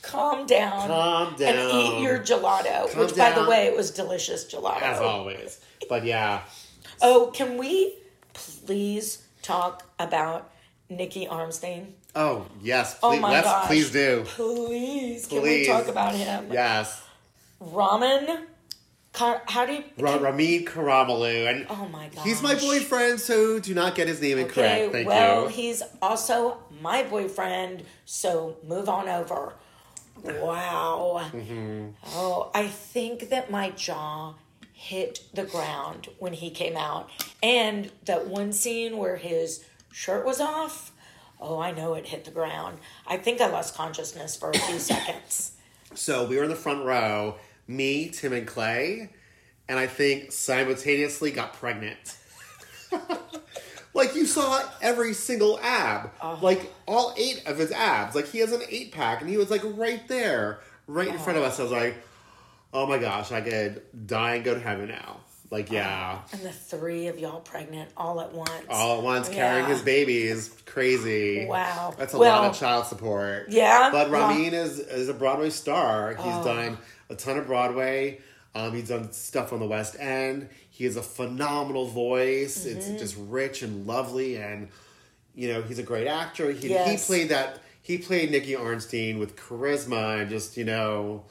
[0.02, 0.88] Calm down.
[0.88, 1.72] Calm And down.
[1.74, 4.82] eat your gelato, Calm which, by the way, it was delicious gelato.
[4.82, 5.62] As always.
[5.88, 6.42] But yeah.
[7.02, 7.96] Oh, can we
[8.34, 10.52] please talk about
[10.90, 11.94] Nicky Arnstein?
[12.14, 13.68] Oh yes, Oh please, my let's gosh.
[13.68, 14.24] please do.
[14.26, 16.48] Please, can we talk about him?
[16.52, 17.02] Yes.
[17.62, 18.48] Ramin.
[19.14, 19.84] Ka- How do you?
[20.00, 21.50] Ra- Ramin Karimloo.
[21.50, 22.26] And Oh my god.
[22.26, 24.44] he's my boyfriend, so do not get his name Okay,
[24.86, 24.92] incorrect.
[24.94, 25.48] Thank well, you.
[25.50, 29.54] he's also my boyfriend, so move on over.
[30.24, 31.30] Wow.
[31.34, 31.90] Mm-hmm.
[32.14, 34.36] Oh, I think that my jaw
[34.74, 37.10] hit the ground when he came out.
[37.44, 40.92] And that one scene where his shirt was off,
[41.40, 42.78] oh, I know it hit the ground.
[43.08, 45.54] I think I lost consciousness for a few seconds.
[45.96, 47.36] So we were in the front row,
[47.72, 49.10] me, Tim, and Clay,
[49.70, 52.18] and I think simultaneously got pregnant.
[53.94, 58.16] like you saw every single ab, like all eight of his abs.
[58.16, 61.38] Like he has an eight pack, and he was like right there, right in front
[61.38, 61.60] of us.
[61.60, 61.96] I was like,
[62.74, 65.18] oh my gosh, I could die and go to heaven now.
[65.50, 68.52] Like yeah, And the three of y'all pregnant all at once.
[68.70, 69.74] all at once carrying Yeah.
[69.74, 71.46] his baby is crazy.
[71.46, 71.94] Wow.
[71.98, 73.48] that's a Well, lot of child support.
[73.50, 73.90] Yeah.
[73.92, 76.16] But Ramin is is a Broadway star.
[76.16, 76.78] He's done
[77.12, 78.20] a ton of Broadway.
[78.56, 80.50] Um, he's done stuff on the West End.
[80.70, 82.66] He has a phenomenal voice.
[82.66, 82.78] Mm-hmm.
[82.78, 84.70] It's just rich and lovely, and
[85.36, 86.52] you know he's a great actor.
[86.52, 87.60] He, he played that.
[87.82, 91.24] He played Nicky Arnstein with charisma and just you know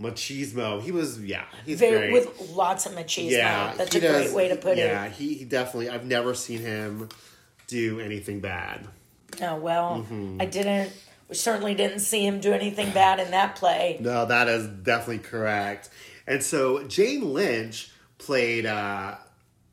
[0.00, 0.80] machismo.
[0.80, 1.44] He was yeah.
[1.64, 2.12] He's Very, great.
[2.12, 3.30] with lots of machismo.
[3.32, 5.12] yeah, That's a great way to put yeah, it.
[5.12, 5.88] he, he definitely.
[5.90, 7.08] I've never seen him
[7.66, 8.86] do anything bad.
[9.42, 10.38] Oh, well, Mm-hmm.
[10.40, 10.92] I didn't,
[11.28, 13.98] we certainly didn't see him do anything bad in that play.
[14.00, 15.90] No, that is definitely correct.
[16.26, 19.16] And so Jane Lynch played uh,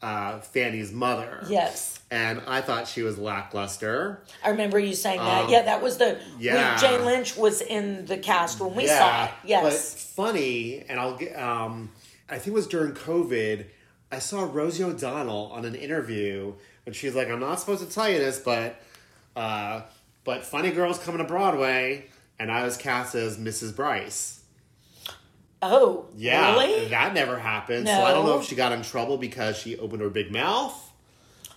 [0.01, 1.43] uh, Fanny's mother.
[1.49, 1.99] Yes.
[2.11, 4.21] And I thought she was lackluster.
[4.43, 5.49] I remember you saying that.
[5.49, 6.15] yeah, that was the.
[6.17, 6.77] Um, yeah.
[6.77, 9.31] Jane Lynch was in the cast when we saw it.
[9.43, 9.63] Yes.
[9.63, 11.37] But funny, and I'll get.
[11.37, 11.91] Um,
[12.29, 13.65] I think it was during COVID.
[14.11, 16.53] I saw Rosie O'Donnell on an interview,
[16.85, 18.79] and she's like, "I'm not supposed to tell you this, but,
[19.35, 19.81] uh,
[20.25, 22.07] but Funny Girl's coming to Broadway,
[22.37, 23.73] and I was cast as Mrs.
[23.75, 24.41] Brice."
[25.61, 26.89] oh, Yeah, really?
[26.89, 27.87] that never happened.
[27.87, 30.73] So I don't know if she got in trouble because she opened her big mouth,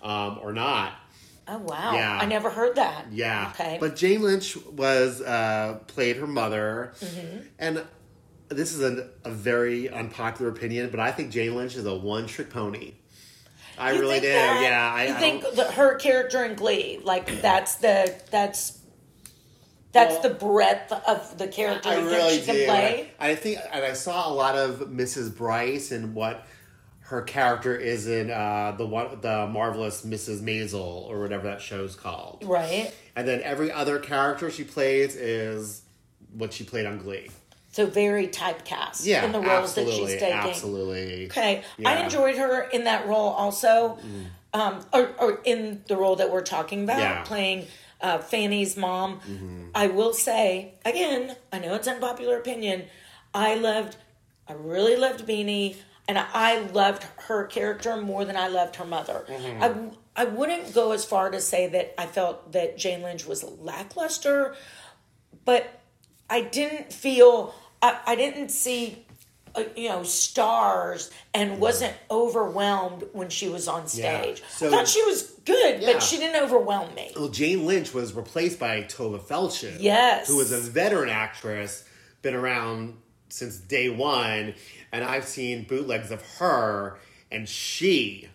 [0.03, 0.93] um, or not.
[1.47, 1.93] oh, wow.
[1.95, 2.19] Yeah.
[2.21, 3.07] I never heard that.
[3.11, 3.51] Yeah.
[3.55, 3.77] Okay.
[3.81, 7.39] But Jane Lynch was uh, played her mother, Mm-hmm.
[7.59, 7.85] and
[8.49, 12.27] this is a, a very unpopular opinion, but I think Jane Lynch is a one
[12.27, 12.95] trick pony.
[13.79, 14.29] I You really do.
[14.29, 14.61] that?
[14.63, 14.93] Yeah.
[14.95, 18.79] I, you I think that her character in Glee, like that's the that's
[19.93, 22.67] that's Well, the breadth of the character I you really think she do.
[22.67, 23.11] can play.
[23.19, 25.35] I think, and I saw a lot of Mrs.
[25.35, 26.47] Brice and what
[27.01, 30.43] her character is in uh, the one, the marvelous Mrs.
[30.43, 32.45] Maisel or whatever that show's called.
[32.47, 32.93] Right.
[33.17, 35.81] And then every other character she plays is
[36.35, 37.31] what she played on Glee.
[37.71, 40.33] So very typecast Yeah, in the roles that she's taking.
[40.33, 41.27] absolutely.
[41.27, 42.01] Okay, I Yeah.
[42.01, 42.05] Mm.
[42.05, 43.99] enjoyed her in that role also,
[44.55, 47.23] um, or, or in the role that we're talking about, Yeah.
[47.25, 47.67] playing
[48.01, 49.21] uh, Fanny's mom.
[49.21, 49.65] Mm-hmm.
[49.75, 52.85] I will say again, I know it's unpopular opinion.
[53.35, 53.97] I loved,
[54.49, 55.77] I really loved Beanie,
[56.09, 59.27] and I loved her character more than I loved her mother.
[59.29, 59.63] Mm-hmm.
[60.17, 63.45] I I wouldn't go as far to say that I felt that Jane Lynch was
[63.45, 64.57] lackluster,
[65.45, 65.78] but
[66.31, 69.05] I didn't feel I, I didn't see
[69.55, 74.43] uh, you know stars and wasn't overwhelmed when she was on stage.
[74.51, 75.93] So- I thought she was good, Yeah.
[75.95, 77.13] but she didn't overwhelm me.
[77.17, 79.77] Well, Jane Lynch was replaced by Tovah Feldshuh.
[79.81, 80.29] Yes.
[80.29, 81.85] Who was a veteran actress,
[82.23, 82.97] been around
[83.31, 84.55] since day one.
[84.93, 86.99] And I've seen bootlegs of her,
[87.31, 88.29] and she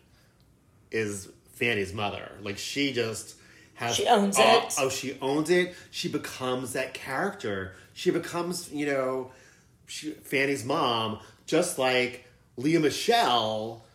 [0.92, 2.32] is Fanny's mother.
[2.42, 3.36] Like, she just
[3.76, 3.96] has.
[3.96, 4.74] She owns it.
[4.78, 5.76] Oh, she owns it.
[5.92, 7.74] She becomes that character.
[7.94, 9.32] She becomes, you know,
[9.86, 12.26] she, Fanny's mom, just like
[12.58, 13.86] Lea Michele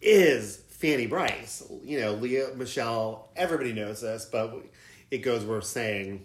[0.00, 1.62] is Fanny Brice.
[1.84, 4.54] You know, Lea Michele, everybody knows this, but
[5.10, 6.24] it goes worth saying.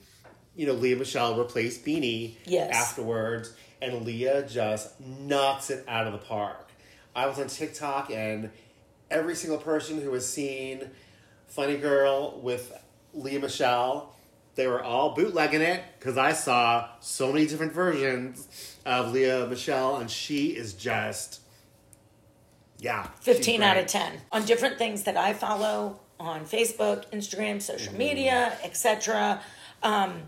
[0.56, 2.76] You know, Lea Michele replaced Beanie Yes.
[2.76, 6.72] afterwards, and Lea just knocks it out of the park.
[7.16, 8.50] I was on TikTok, and
[9.12, 10.90] every single person who has seen
[11.48, 12.74] Funny Girl with
[13.14, 14.14] Lea Michele,
[14.58, 19.96] they were all bootlegging it because I saw so many different versions of Lea Michele,
[19.98, 21.40] and she is just,
[22.80, 27.90] yeah, 15 out of 10 on different things that I follow on Facebook, Instagram, social
[27.90, 27.98] Mm-hmm.
[27.98, 29.42] media, etc.
[29.84, 30.24] Um,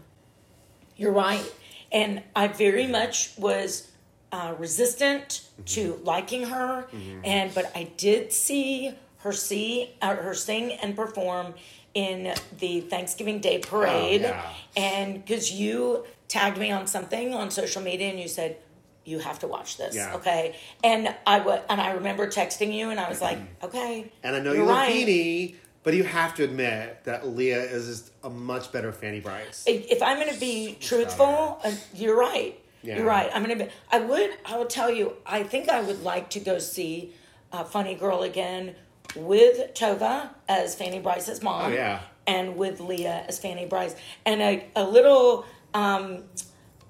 [0.96, 1.44] you're right.
[1.92, 3.92] And I very much was
[4.32, 5.64] uh, resistant Mm-hmm.
[5.66, 6.88] to liking her,
[7.26, 11.54] and but I did see her see uh, her sing and perform
[11.94, 14.52] in the Thanksgiving Day parade, Oh, yeah.
[14.78, 18.58] and because you tagged me on something on social media, and you said
[19.06, 20.16] you have to watch this, Yeah.
[20.16, 20.56] okay?
[20.84, 24.40] And I wa- and I remember texting you, and I was like, okay, And I
[24.40, 24.94] know you're you love right.
[25.08, 29.64] Beanie, but you have to admit that Lea is just a much better Fanny Brice.
[29.66, 32.60] if I'm going to be truthful, uh, you're right.
[32.84, 32.98] Yeah.
[32.98, 33.30] You're right.
[33.34, 33.72] I'm going to be.
[33.92, 34.32] I would.
[34.46, 35.14] I will tell you.
[35.26, 37.14] I think I would like to go see
[37.52, 38.76] uh, Funny Girl again
[39.16, 41.72] with Tovah as Fanny Brice's mom.
[41.72, 42.02] Oh, yeah.
[42.28, 46.26] And with Lea as Fanny Brice, and a a little um,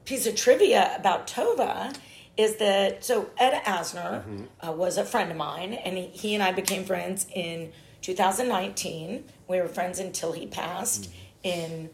[0.03, 1.95] piece of trivia about Tovah
[2.35, 6.43] is that so Ed Asner uh, was a friend of mine, and he, he and
[6.43, 9.25] I became friends in 2019.
[9.47, 11.09] We were friends until he passed
[11.43, 11.89] in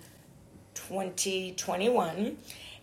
[0.75, 2.37] 2021.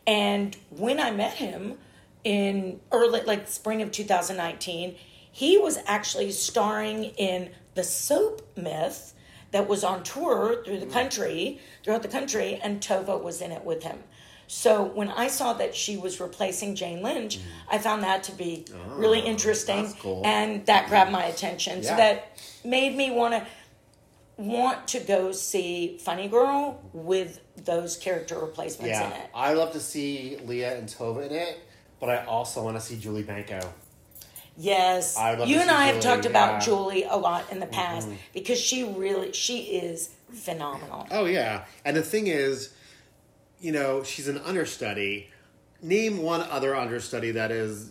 [0.06, 1.78] And when I met him
[2.24, 4.96] in early, like spring of 2019,
[5.32, 9.14] he was actually starring in the soap myth
[9.50, 10.92] that was on tour through the mm.
[10.92, 13.98] country, throughout the country, and Tovah was in it with him.
[14.46, 17.42] So when I saw that she was replacing Jane Lynch, mm.
[17.70, 20.22] I found that to be oh, really interesting, that's cool.
[20.24, 21.30] and that grabbed my mm.
[21.30, 21.82] attention.
[21.82, 23.46] So that made me want to
[24.36, 29.30] want to go see Funny Girl with those character replacements in it.
[29.34, 31.60] I love to see Lea and Tovah in it,
[32.00, 33.66] but I also want to see Julie Benko.
[34.56, 36.58] Yes, you and I have Julie, talked about yeah.
[36.58, 36.64] Mm-hmm.
[36.64, 41.06] Julie a lot in the past because she really she is phenomenal.
[41.10, 42.74] Oh yeah, and the thing is,
[43.60, 45.30] you know, she's an understudy.
[45.80, 47.90] Name one other understudy that is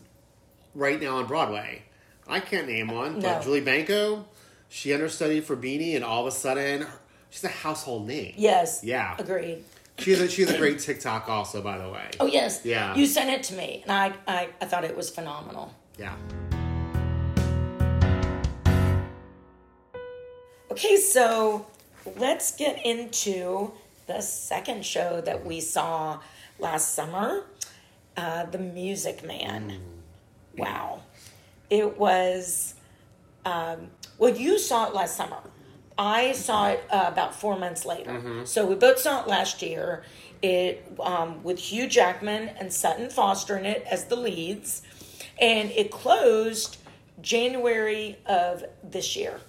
[0.75, 1.81] right now on Broadway.
[2.27, 3.21] I can't name one, No.
[3.21, 4.25] but Julie Benko,
[4.69, 6.85] she understudied for Beanie, and all of a sudden,
[7.29, 8.33] she's a household name.
[8.37, 9.15] Yes, Yeah.
[9.17, 9.63] agreed.
[9.97, 12.09] She's a, she's a great TikTok also, by the way.
[12.19, 12.95] Oh yes, Yeah.
[12.95, 15.73] You sent it to me, and I I, I thought it was phenomenal.
[15.97, 16.15] Yeah.
[20.71, 21.67] Okay, so
[22.17, 23.71] let's get into
[24.07, 26.19] the second show that we saw
[26.59, 27.43] last summer,
[28.17, 29.79] uh, The Music Man.
[30.57, 31.01] Wow.
[31.69, 32.73] It was,
[33.45, 35.37] um, well, you saw it last summer.
[35.97, 38.45] I saw it uh, about four months later.
[38.45, 40.03] So we both saw it last year.
[40.41, 44.81] It um, with Hugh Jackman and Sutton Foster in it as the leads,
[45.39, 46.77] and it closed
[47.21, 49.39] January of this year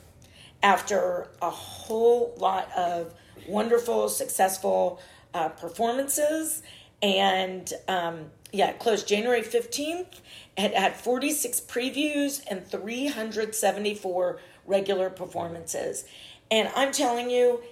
[0.62, 3.14] after a whole lot of
[3.48, 5.00] wonderful, successful
[5.34, 6.62] uh, performances.
[7.02, 10.20] And um, yeah, it closed January 15th.
[10.56, 16.04] It had 46 previews and 374 regular performances.
[16.50, 17.62] And I'm telling you,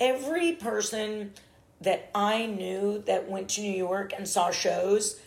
[0.00, 1.32] every person
[1.80, 5.20] that I knew that went to New York and saw shows,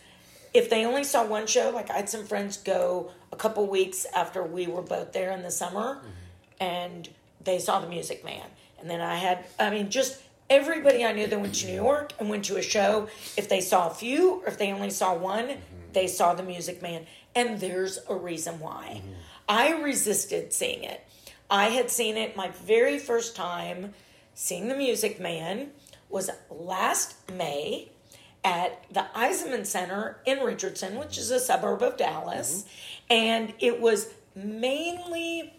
[0.54, 4.06] if they only saw one show, like I had some friends go a couple weeks
[4.14, 6.08] after we were both there in the summer, mm-hmm.
[6.60, 7.08] and
[7.42, 8.44] they saw the Music Man.
[8.78, 12.12] And then I had, I mean, just everybody I knew that went to New York
[12.18, 15.14] and went to a show, if they saw a few or if they only saw
[15.14, 15.92] one, mm-hmm.
[15.92, 17.06] they saw the Music Man.
[17.34, 19.00] And there's a reason why.
[19.02, 19.12] Mm-hmm.
[19.48, 21.00] I resisted seeing it.
[21.48, 23.94] I had seen it my very first time
[24.34, 25.70] seeing the Music Man
[26.08, 27.91] was last May
[28.44, 32.62] at the Eisemann Center in Richardson, which is a suburb of Dallas.
[32.62, 33.12] Mm-hmm.
[33.12, 35.52] And it was mainly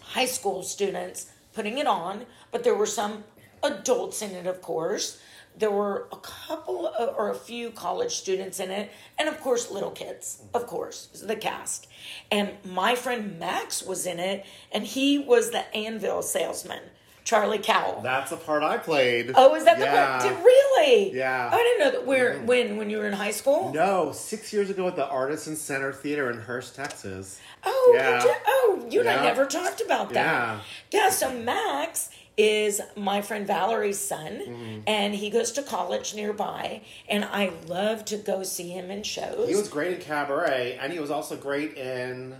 [0.00, 3.24] high school students putting it on, but there were some
[3.62, 5.18] adults in it, of course.
[5.58, 9.70] There were a couple of, or a few college students in it, and of course,
[9.70, 11.86] little kids, of course, the cast.
[12.30, 16.82] And my friend Max was in it, and he was the anvil salesman,
[17.26, 18.00] Charlie Cowell.
[18.02, 19.32] That's the part I played.
[19.34, 20.22] oh, is that the part?
[20.22, 21.12] Did, really?
[21.12, 21.50] Yeah.
[21.52, 22.06] I didn't know that.
[22.06, 22.38] Where?
[22.38, 22.76] When?
[22.78, 23.72] When you were in high school?
[23.74, 27.38] No, six years ago at the Artisan Center Theater in Hurst, Texas.
[27.64, 28.22] Oh, you Yeah.
[28.22, 30.60] did- oh, you and I never talked about that.
[30.92, 31.02] Yeah.
[31.02, 34.80] Yeah, so Max is my friend Valerie's son, Mm-hmm.
[34.86, 39.48] and he goes to college nearby, and I love to go see him in shows.
[39.48, 42.36] He was great in Cabaret, and he was also great in.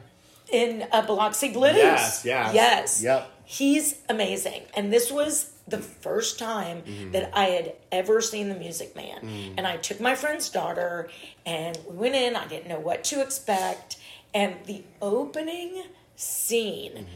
[0.53, 1.75] in uh, Biloxi Blues.
[1.77, 2.55] Yes, yes.
[2.55, 3.03] Yes.
[3.03, 3.33] Yep.
[3.47, 4.63] He's amazing.
[4.77, 7.13] And this was the first time Mm-hmm.
[7.13, 9.55] that I had ever seen the Music Man.
[9.57, 11.09] And I took my friend's daughter
[11.47, 12.37] and we went in.
[12.37, 13.97] I didn't know what to expect.
[14.35, 15.85] And the opening
[16.17, 17.07] scene, Mm-hmm.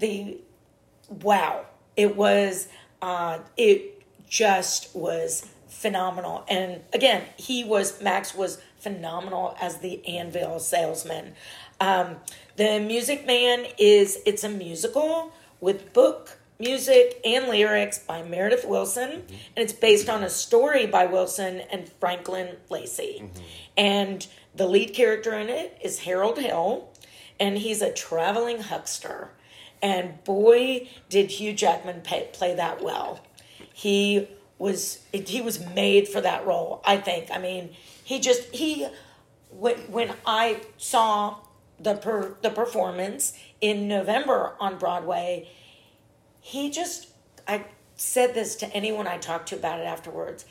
[0.00, 0.38] the
[1.22, 1.64] wow,
[1.96, 2.68] it was,
[3.00, 6.44] uh, it just was phenomenal.
[6.48, 11.34] And again, he was, Max was phenomenal as the anvil salesman.
[11.80, 12.16] Um,
[12.56, 19.08] the Music Man is, it's a musical with book, music, and lyrics by Meredith Willson.
[19.08, 19.34] Mm-hmm.
[19.56, 23.22] And it's based on a story by Willson and Franklin Lacey.
[23.22, 23.44] Mm-hmm.
[23.76, 26.90] And the lead character in it is Harold Hill,
[27.38, 29.30] and he's a traveling huckster.
[29.80, 33.20] And boy, did Hugh Jackman pay, play that well.
[33.72, 34.28] He
[34.58, 36.82] was he was made for that role.
[36.84, 37.30] I think.
[37.30, 37.70] I mean,
[38.02, 38.88] he just he
[39.50, 41.36] when when I saw
[41.78, 45.48] the per, the performance in November on Broadway,
[46.52, 47.08] he just
[47.46, 47.64] I
[47.96, 50.44] said this to anyone I talked to about it afterwards.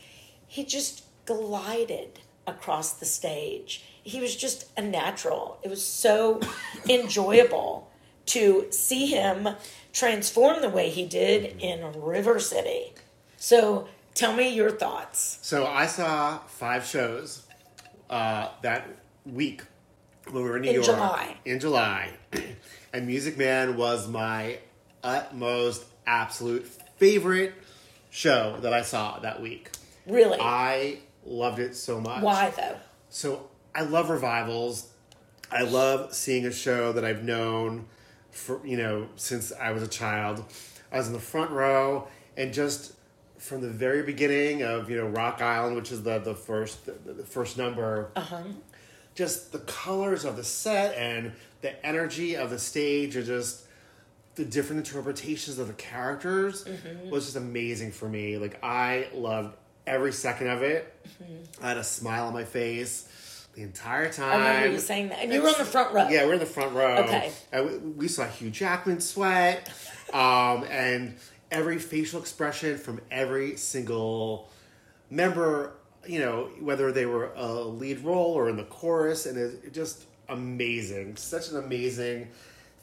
[0.48, 3.84] He just glided across the stage.
[4.04, 5.60] He was just a natural.
[5.64, 6.40] It was so
[6.90, 7.90] enjoyable
[8.28, 9.50] to see him
[9.94, 12.94] transform the way he did in River City.
[13.38, 15.40] So tell me your thoughts.
[15.42, 17.44] So I saw five shows.
[18.10, 18.88] uh, that
[19.26, 19.64] week
[20.32, 21.38] when we were in New In York July.
[21.46, 22.12] in July,
[22.94, 24.60] and Music Man was my
[25.04, 26.66] utmost absolute
[26.98, 27.54] favorite
[28.10, 29.70] show that I saw that week.
[30.06, 30.38] Really?
[30.40, 32.24] I loved it so much.
[32.24, 32.78] Why though?
[33.10, 34.90] So I love revivals.
[35.52, 37.86] I love seeing a show that I've known
[38.32, 40.44] for you know since I was a child.
[40.92, 42.94] I was in the front row and just
[43.38, 47.14] from the very beginning of you know Rock Island, which is the the first the,
[47.14, 48.12] the first number.
[48.16, 48.44] Uh-huh.
[49.16, 51.32] Just the colors of the set and
[51.62, 53.67] the energy of the stage are just
[54.38, 57.10] the different interpretations of the characters Mm-hmm.
[57.10, 58.38] was just amazing for me.
[58.38, 60.94] Like I loved every second of it.
[61.22, 61.66] Mm-hmm.
[61.66, 64.42] I had a smile on my face the entire time.
[64.42, 65.20] I remember you saying that.
[65.20, 66.08] And you were on the front row.
[66.08, 66.98] Yeah, we're in the front row.
[66.98, 67.32] Okay.
[67.54, 69.72] We, we saw Hugh Jackman sweat,
[70.14, 71.16] um, and
[71.52, 74.50] every facial expression from every single
[75.10, 75.74] member.
[76.06, 80.06] You know, whether they were a lead role or in the chorus, and it's just
[80.30, 81.16] amazing.
[81.18, 82.30] Such an amazing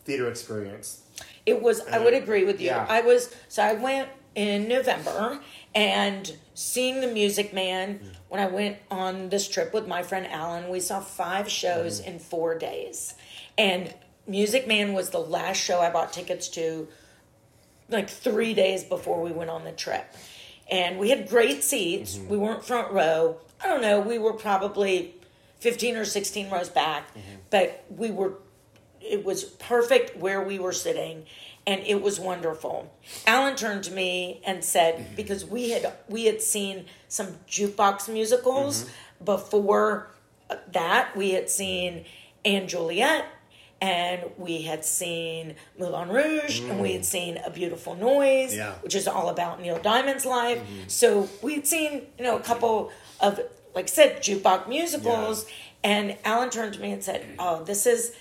[0.04, 1.00] theater experience.
[1.46, 1.80] It was.
[1.86, 2.68] I would agree with you.
[2.68, 2.86] yeah.
[2.88, 3.34] I was.
[3.48, 5.40] So I went in November
[5.74, 7.98] and seeing the Music Man.
[7.98, 8.16] Mm.
[8.28, 12.12] When I went on this trip with my friend Alan, we saw five shows mm-hmm.
[12.12, 13.14] in four days,
[13.56, 13.94] and
[14.26, 16.88] Music Man was the last show I bought tickets to.
[17.90, 20.06] Like three days before we went on the trip,
[20.70, 22.16] and we had great seats.
[22.16, 22.28] Mm-hmm.
[22.30, 23.36] We weren't front row.
[23.62, 24.00] I don't know.
[24.00, 25.14] We were probably
[25.60, 27.20] fifteen or sixteen rows back, mm-hmm.
[27.50, 28.38] but we were
[29.04, 31.26] it was perfect where we were sitting
[31.66, 32.92] and it was wonderful.
[33.26, 35.14] Alan turned to me and said mm-hmm.
[35.14, 39.24] because we had we had seen some jukebox musicals mm-hmm.
[39.24, 40.10] before
[40.72, 41.16] that.
[41.16, 43.24] We had seen & Juliet
[43.80, 47.06] and we had seen moulin rouge and we had mm.
[47.06, 48.74] seen a beautiful noise Yeah.
[48.82, 50.58] which is all about neil diamond's life.
[50.58, 50.88] Mm-hmm.
[50.88, 53.40] So we'd seen you know a couple of
[53.74, 55.46] like I said jukebox musicals.
[55.82, 58.14] And alan turned to me and said oh this is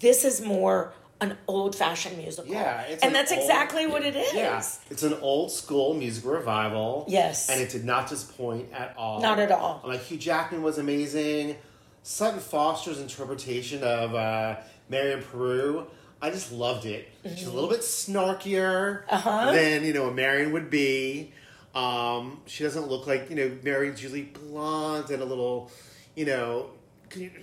[0.00, 2.52] this is more an old fashioned musical.
[2.52, 4.34] Yeah, it's and an that's old- exactly what it is.
[4.34, 7.06] Yeah, it's an old school musical revival.
[7.08, 7.48] Yes.
[7.48, 9.20] and it did not disappoint at all.
[9.22, 9.80] Not at all.
[9.84, 11.56] Like Hugh Jackman was amazing.
[12.02, 14.56] Sutton Foster's interpretation of uh,
[14.90, 15.86] Marian Paroo,
[16.22, 17.08] I just loved it.
[17.24, 19.52] She's a little bit snarkier Uh-huh.
[19.52, 21.32] than you know a Marion would be.
[21.74, 25.70] Um, she doesn't look like you know Marian's usually blonde and a little,
[26.14, 26.70] you know,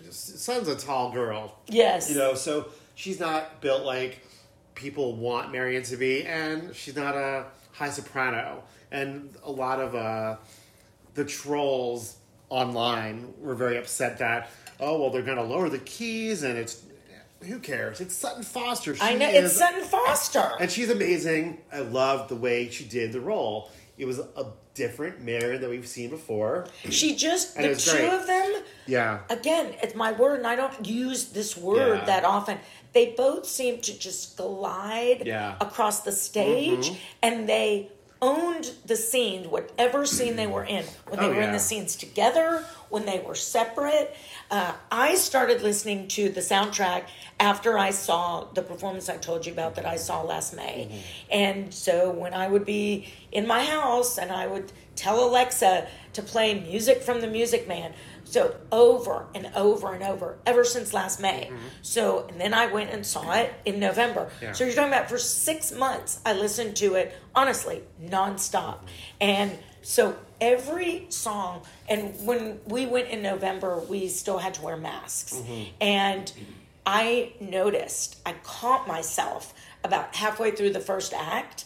[0.10, 1.58] Sutton's a tall girl.
[1.68, 2.10] Yes.
[2.10, 4.20] You know, so she's not built like
[4.76, 8.64] people want Marian to be, and she's not a high soprano.
[8.92, 10.38] And a lot of uh,
[11.16, 12.18] the trolls
[12.50, 14.50] online were very upset that,
[14.80, 16.84] oh, well, they're going to lower the keys, and it's
[17.44, 18.00] who cares?
[18.00, 18.96] It's Sutton Foster.
[18.96, 20.52] She I know is- it's Sutton Foster.
[20.62, 21.58] and she's amazing.
[21.74, 23.70] I love the way she did the role.
[23.98, 26.66] It was a different mirror that we've seen before.
[26.90, 28.10] she just And the two great.
[28.10, 28.64] of them.
[28.88, 29.20] Yeah.
[29.30, 32.06] Again, it's my word, and I don't use this word Yeah.
[32.06, 32.58] that often.
[32.94, 35.52] They both seem to just glide Yeah.
[35.52, 35.64] Mm-hmm.
[35.68, 36.92] across the stage,
[37.22, 37.92] and they
[38.24, 40.86] owned the scene, whatever scene they were in.
[41.10, 44.16] When they Oh, were in the scenes together, when they were separate.
[44.50, 47.04] Uh, I started listening to the soundtrack
[47.40, 50.88] after I saw the performance I told you about that I saw last May.
[50.90, 51.00] Mm-hmm.
[51.32, 56.22] And so when I would be in my house and I would tell Alexa to
[56.22, 57.94] play music from the Music Man.
[58.26, 61.50] So over and over and over, ever since last May.
[61.52, 61.58] Mm-hmm.
[61.82, 64.30] So, and then I went and saw it in November.
[64.42, 64.54] Yeah.
[64.54, 68.78] So you're talking about for six months, I listened to it honestly, nonstop.
[68.78, 68.88] Mm-hmm.
[69.22, 74.78] And so every song, and when we went in November, we still had to wear
[74.78, 75.34] masks.
[75.34, 75.64] Mm-hmm.
[75.82, 76.34] And
[76.86, 79.54] I noticed, I caught myself
[79.84, 81.66] about halfway through the first act.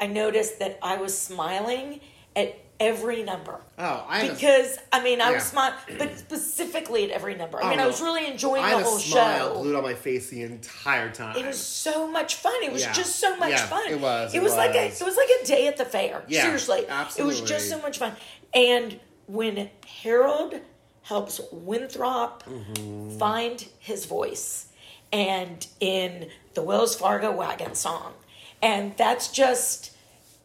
[0.00, 2.00] I noticed that I was smiling
[2.34, 3.60] at every number.
[3.78, 5.50] Oh, I because I mean I was Yeah.
[5.50, 7.62] smiling, but specifically at every number.
[7.62, 9.60] I Oh, mean I was really enjoying I the whole a smile show.
[9.62, 11.36] glued on my face the entire time.
[11.36, 12.54] It was so much fun.
[12.62, 12.92] It was Yeah.
[12.92, 13.86] just so much Yeah, fun.
[13.88, 14.86] it was, It, it was, like a.
[14.86, 16.24] It was like a day at the fair.
[16.28, 16.86] Seriously,
[17.18, 18.16] it was just so much fun.
[18.54, 19.70] And when
[20.02, 20.54] Harold
[21.02, 23.18] helps Winthrop Mm-hmm.
[23.18, 24.66] find his voice,
[25.12, 28.14] and in the Wells Fargo wagon song,
[28.62, 29.90] and that's just,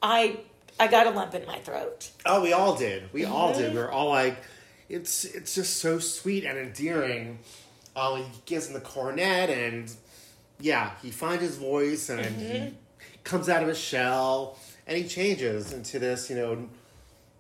[0.01, 0.39] I
[0.79, 2.09] I got a lump in my throat.
[2.25, 3.11] Oh, we all did.
[3.13, 3.67] We all did.
[3.67, 3.75] Mm-hmm.
[3.75, 4.37] We were all like,
[4.89, 7.39] it's it's just so sweet and endearing.
[7.95, 9.91] Um, he gets in the cornet and
[10.59, 12.65] yeah, he finds his voice and Mm-hmm.
[12.65, 12.73] he
[13.23, 16.67] comes out of his shell and he changes into this, you know,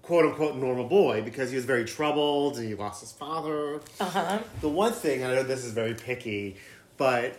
[0.01, 3.81] quote unquote normal boy because he was very troubled and he lost his father.
[3.99, 4.39] Uh huh.
[4.61, 6.55] The one thing I know this is very picky,
[6.97, 7.35] but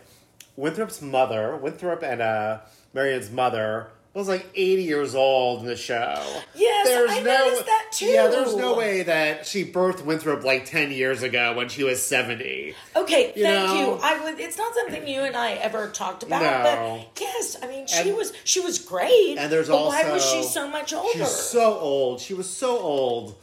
[0.57, 2.61] Winthrop's mother, Winthrop and uh,
[2.95, 3.89] Marian's mother,
[4.19, 6.23] was like 80 years old in the show.
[6.55, 8.07] Yes, I noticed that too.
[8.07, 12.03] Yeah, there's no way that she birthed Winthrop like 10 years ago when she was
[12.05, 12.75] 70.
[12.97, 13.75] Okay, You thank know?
[13.97, 14.01] you.
[14.03, 14.41] I would.
[14.41, 17.05] It's not something you and I ever talked about, No.
[17.15, 19.37] but yes, I mean she And- was she was great.
[19.39, 21.11] And there's also why was she so much older?
[21.19, 22.21] She's so old.
[22.21, 23.37] She was so old.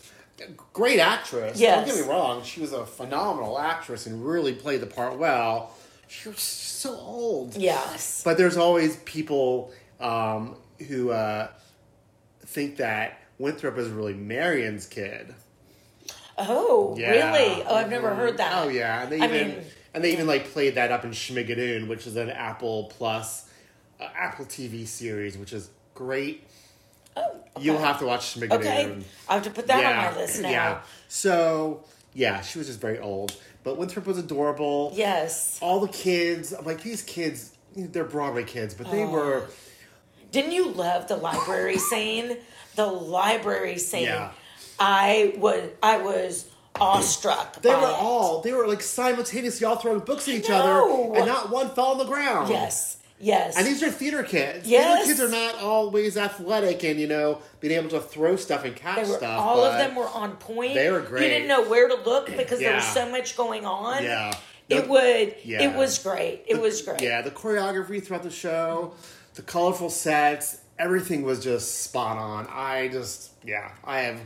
[0.73, 1.59] Great actress.
[1.59, 1.87] Yes.
[1.87, 2.43] Don't get me wrong.
[2.43, 5.71] She was a phenomenal actress and really played the part well.
[6.07, 7.55] She was so old.
[7.55, 8.23] yes.
[8.25, 10.55] But there's always people um,
[10.87, 11.47] who uh,
[12.45, 15.33] think that Winthrop is really Marian's kid.
[16.37, 17.11] Oh, Yeah.
[17.31, 17.63] really?
[17.63, 18.63] Oh, I've never heard that.
[18.65, 21.11] Oh yeah, and they I even mean- and they even like played that up in
[21.11, 23.47] Schmigadoon, which is an Apple Plus
[24.01, 26.47] uh, Apple TV series, which is great.
[27.15, 28.53] Oh, You'll have to watch Schmigadoon.
[28.53, 28.97] Okay,
[29.29, 30.49] I have to put that on my list now.
[30.49, 30.81] Yeah.
[31.07, 31.83] So
[32.15, 34.91] yeah, she was just very old, but Winthrop was adorable.
[34.95, 35.59] Yes.
[35.61, 38.91] All the kids, I'm like these kids, they're Broadway kids, but Oh.
[38.91, 39.45] they were.
[40.33, 42.37] Didn't you love the library scene?
[42.75, 44.03] The library scene.
[44.03, 44.31] Yeah.
[44.79, 47.61] I was I was awestruck.
[47.61, 47.83] They were it.
[47.83, 50.81] all they were like simultaneously all throwing books at each other,
[51.15, 52.49] and not one fell on the ground.
[52.49, 52.97] Yes.
[53.19, 53.55] Yes.
[53.55, 54.67] And these are theater kids.
[54.67, 55.05] Yes.
[55.05, 58.75] Theater kids are not always athletic and, you know, being able to throw stuff and
[58.75, 59.39] catch were, stuff.
[59.39, 60.73] all of them were on point.
[60.73, 61.23] They were great.
[61.23, 64.03] You didn't know where to look because there was so much going on.
[64.03, 64.35] Yeah.
[64.67, 65.35] It The- would.
[65.45, 65.61] yeah.
[65.63, 66.43] It was great.
[66.47, 67.01] It was great.
[67.01, 68.93] Yeah, the choreography throughout the show,
[69.35, 72.47] the colorful sets, everything was just spot on.
[72.51, 74.19] I just, yeah, I have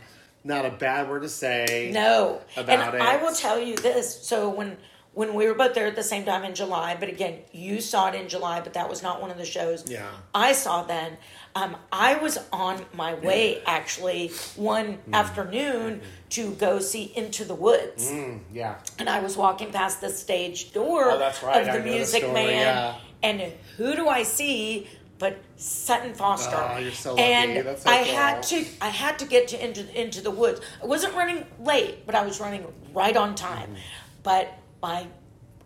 [0.43, 1.91] not a bad word to say.
[1.93, 2.41] No.
[2.55, 4.21] About and I will tell you this.
[4.25, 4.77] So when
[5.13, 8.07] when we were both there at the same time in July, but again, you saw
[8.09, 9.83] it in July, but that was not one of the shows.
[9.89, 10.07] Yeah.
[10.35, 11.17] I saw then.
[11.55, 15.13] Um, I was on my way actually one Mm.
[15.15, 16.01] afternoon
[16.31, 18.11] to go see Into the Woods.
[18.53, 18.75] Yeah.
[18.99, 21.63] and I was walking past the stage door Oh, right.
[21.63, 22.95] of I the the Music Man, yeah.
[23.23, 23.41] and
[23.77, 24.87] who do I see
[25.19, 26.55] but Sutton Foster?
[26.55, 27.15] Oh, you're so.
[27.15, 28.13] And That's so I cool.
[28.13, 30.61] had to, I had to get to into into the woods.
[30.81, 33.69] I wasn't running late, but I was running right on time.
[33.69, 33.81] Mm-hmm.
[34.23, 35.07] But my,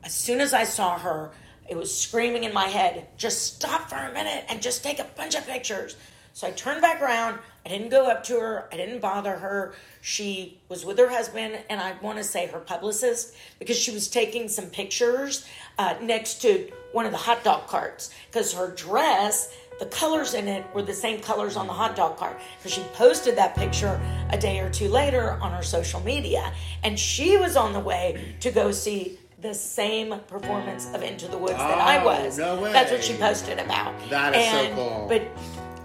[0.04, 1.32] as soon as I saw her,
[1.68, 5.08] it was screaming in my head, "Just stop for a minute and just take a
[5.16, 5.96] bunch of pictures."
[6.34, 7.40] So I turned back around.
[7.66, 8.70] I didn't go up to her.
[8.72, 9.76] I didn't bother her.
[10.02, 14.08] She was with her husband, and I want to say her publicist, because she was
[14.08, 15.46] taking some pictures
[15.78, 18.12] uh, next to one of the hot dog carts.
[18.30, 22.18] Because her dress, the colors in it were the same colors on the hot dog
[22.18, 22.40] cart.
[22.58, 26.98] Because she posted that picture a day or two later on her social media, and
[27.00, 31.54] she was on the way to go see the same performance of Into the Woods
[31.58, 32.38] that I Oh, was.
[32.38, 33.94] no That's what she posted about.
[34.12, 35.06] That is so cool.
[35.10, 35.24] But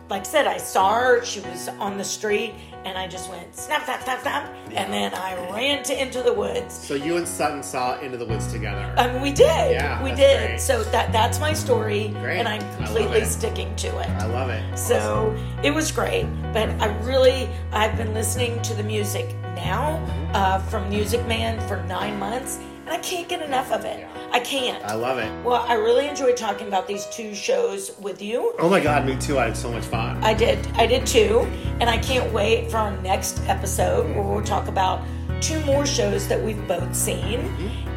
[0.08, 1.24] like I said, I saw her.
[1.24, 2.54] She was on the street,
[2.84, 6.32] and I just went snap, snap, snap, snap, and then I ran to Into the
[6.32, 6.74] Woods.
[6.74, 8.94] So you and Sutton saw Into the Woods together.
[8.96, 9.72] I mean, we did.
[9.72, 10.46] Yeah, we did.
[10.50, 10.60] great.
[10.60, 12.38] So that that's my story, Great.
[12.38, 14.08] and I'm completely sticking to it.
[14.08, 14.78] I love it.
[14.78, 19.96] So it was great, but I really I've been listening to the music now
[20.34, 24.06] uh, from Music Man for nine months, and I can't get enough of it.
[24.30, 24.82] I can't.
[24.84, 25.44] I love it.
[25.44, 28.54] well, I really enjoyed talking about these two shows with you.
[28.60, 29.38] Oh my god, me too.
[29.40, 30.22] I had so much fun.
[30.22, 30.64] I did.
[30.76, 31.40] I did too.
[31.80, 35.02] And I can't wait for our next episode where we'll talk about
[35.40, 37.40] two more shows that we've both seen.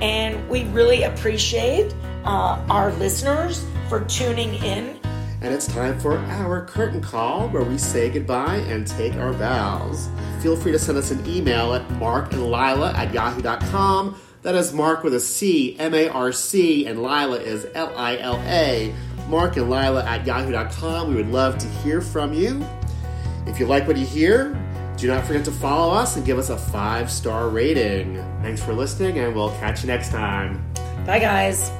[0.01, 1.93] And we really appreciate
[2.25, 4.99] uh, our listeners for tuning in.
[5.41, 10.09] And it's time for our curtain call where we say goodbye and take our vows.
[10.41, 14.19] Feel free to send us an email at marcandlila at yahoo.com.
[14.41, 18.17] That is Mark with a C, M A R C, and Lila is L I
[18.17, 18.93] L A.
[19.27, 21.09] Mark and Lila at yahoo.com.
[21.09, 22.65] We would love to hear from you.
[23.45, 24.53] If you like what you hear,
[24.97, 28.15] do not forget to follow us and give us a five star rating.
[28.41, 30.63] Thanks for listening, and we'll catch you next time.
[31.05, 31.71] Bye, guys.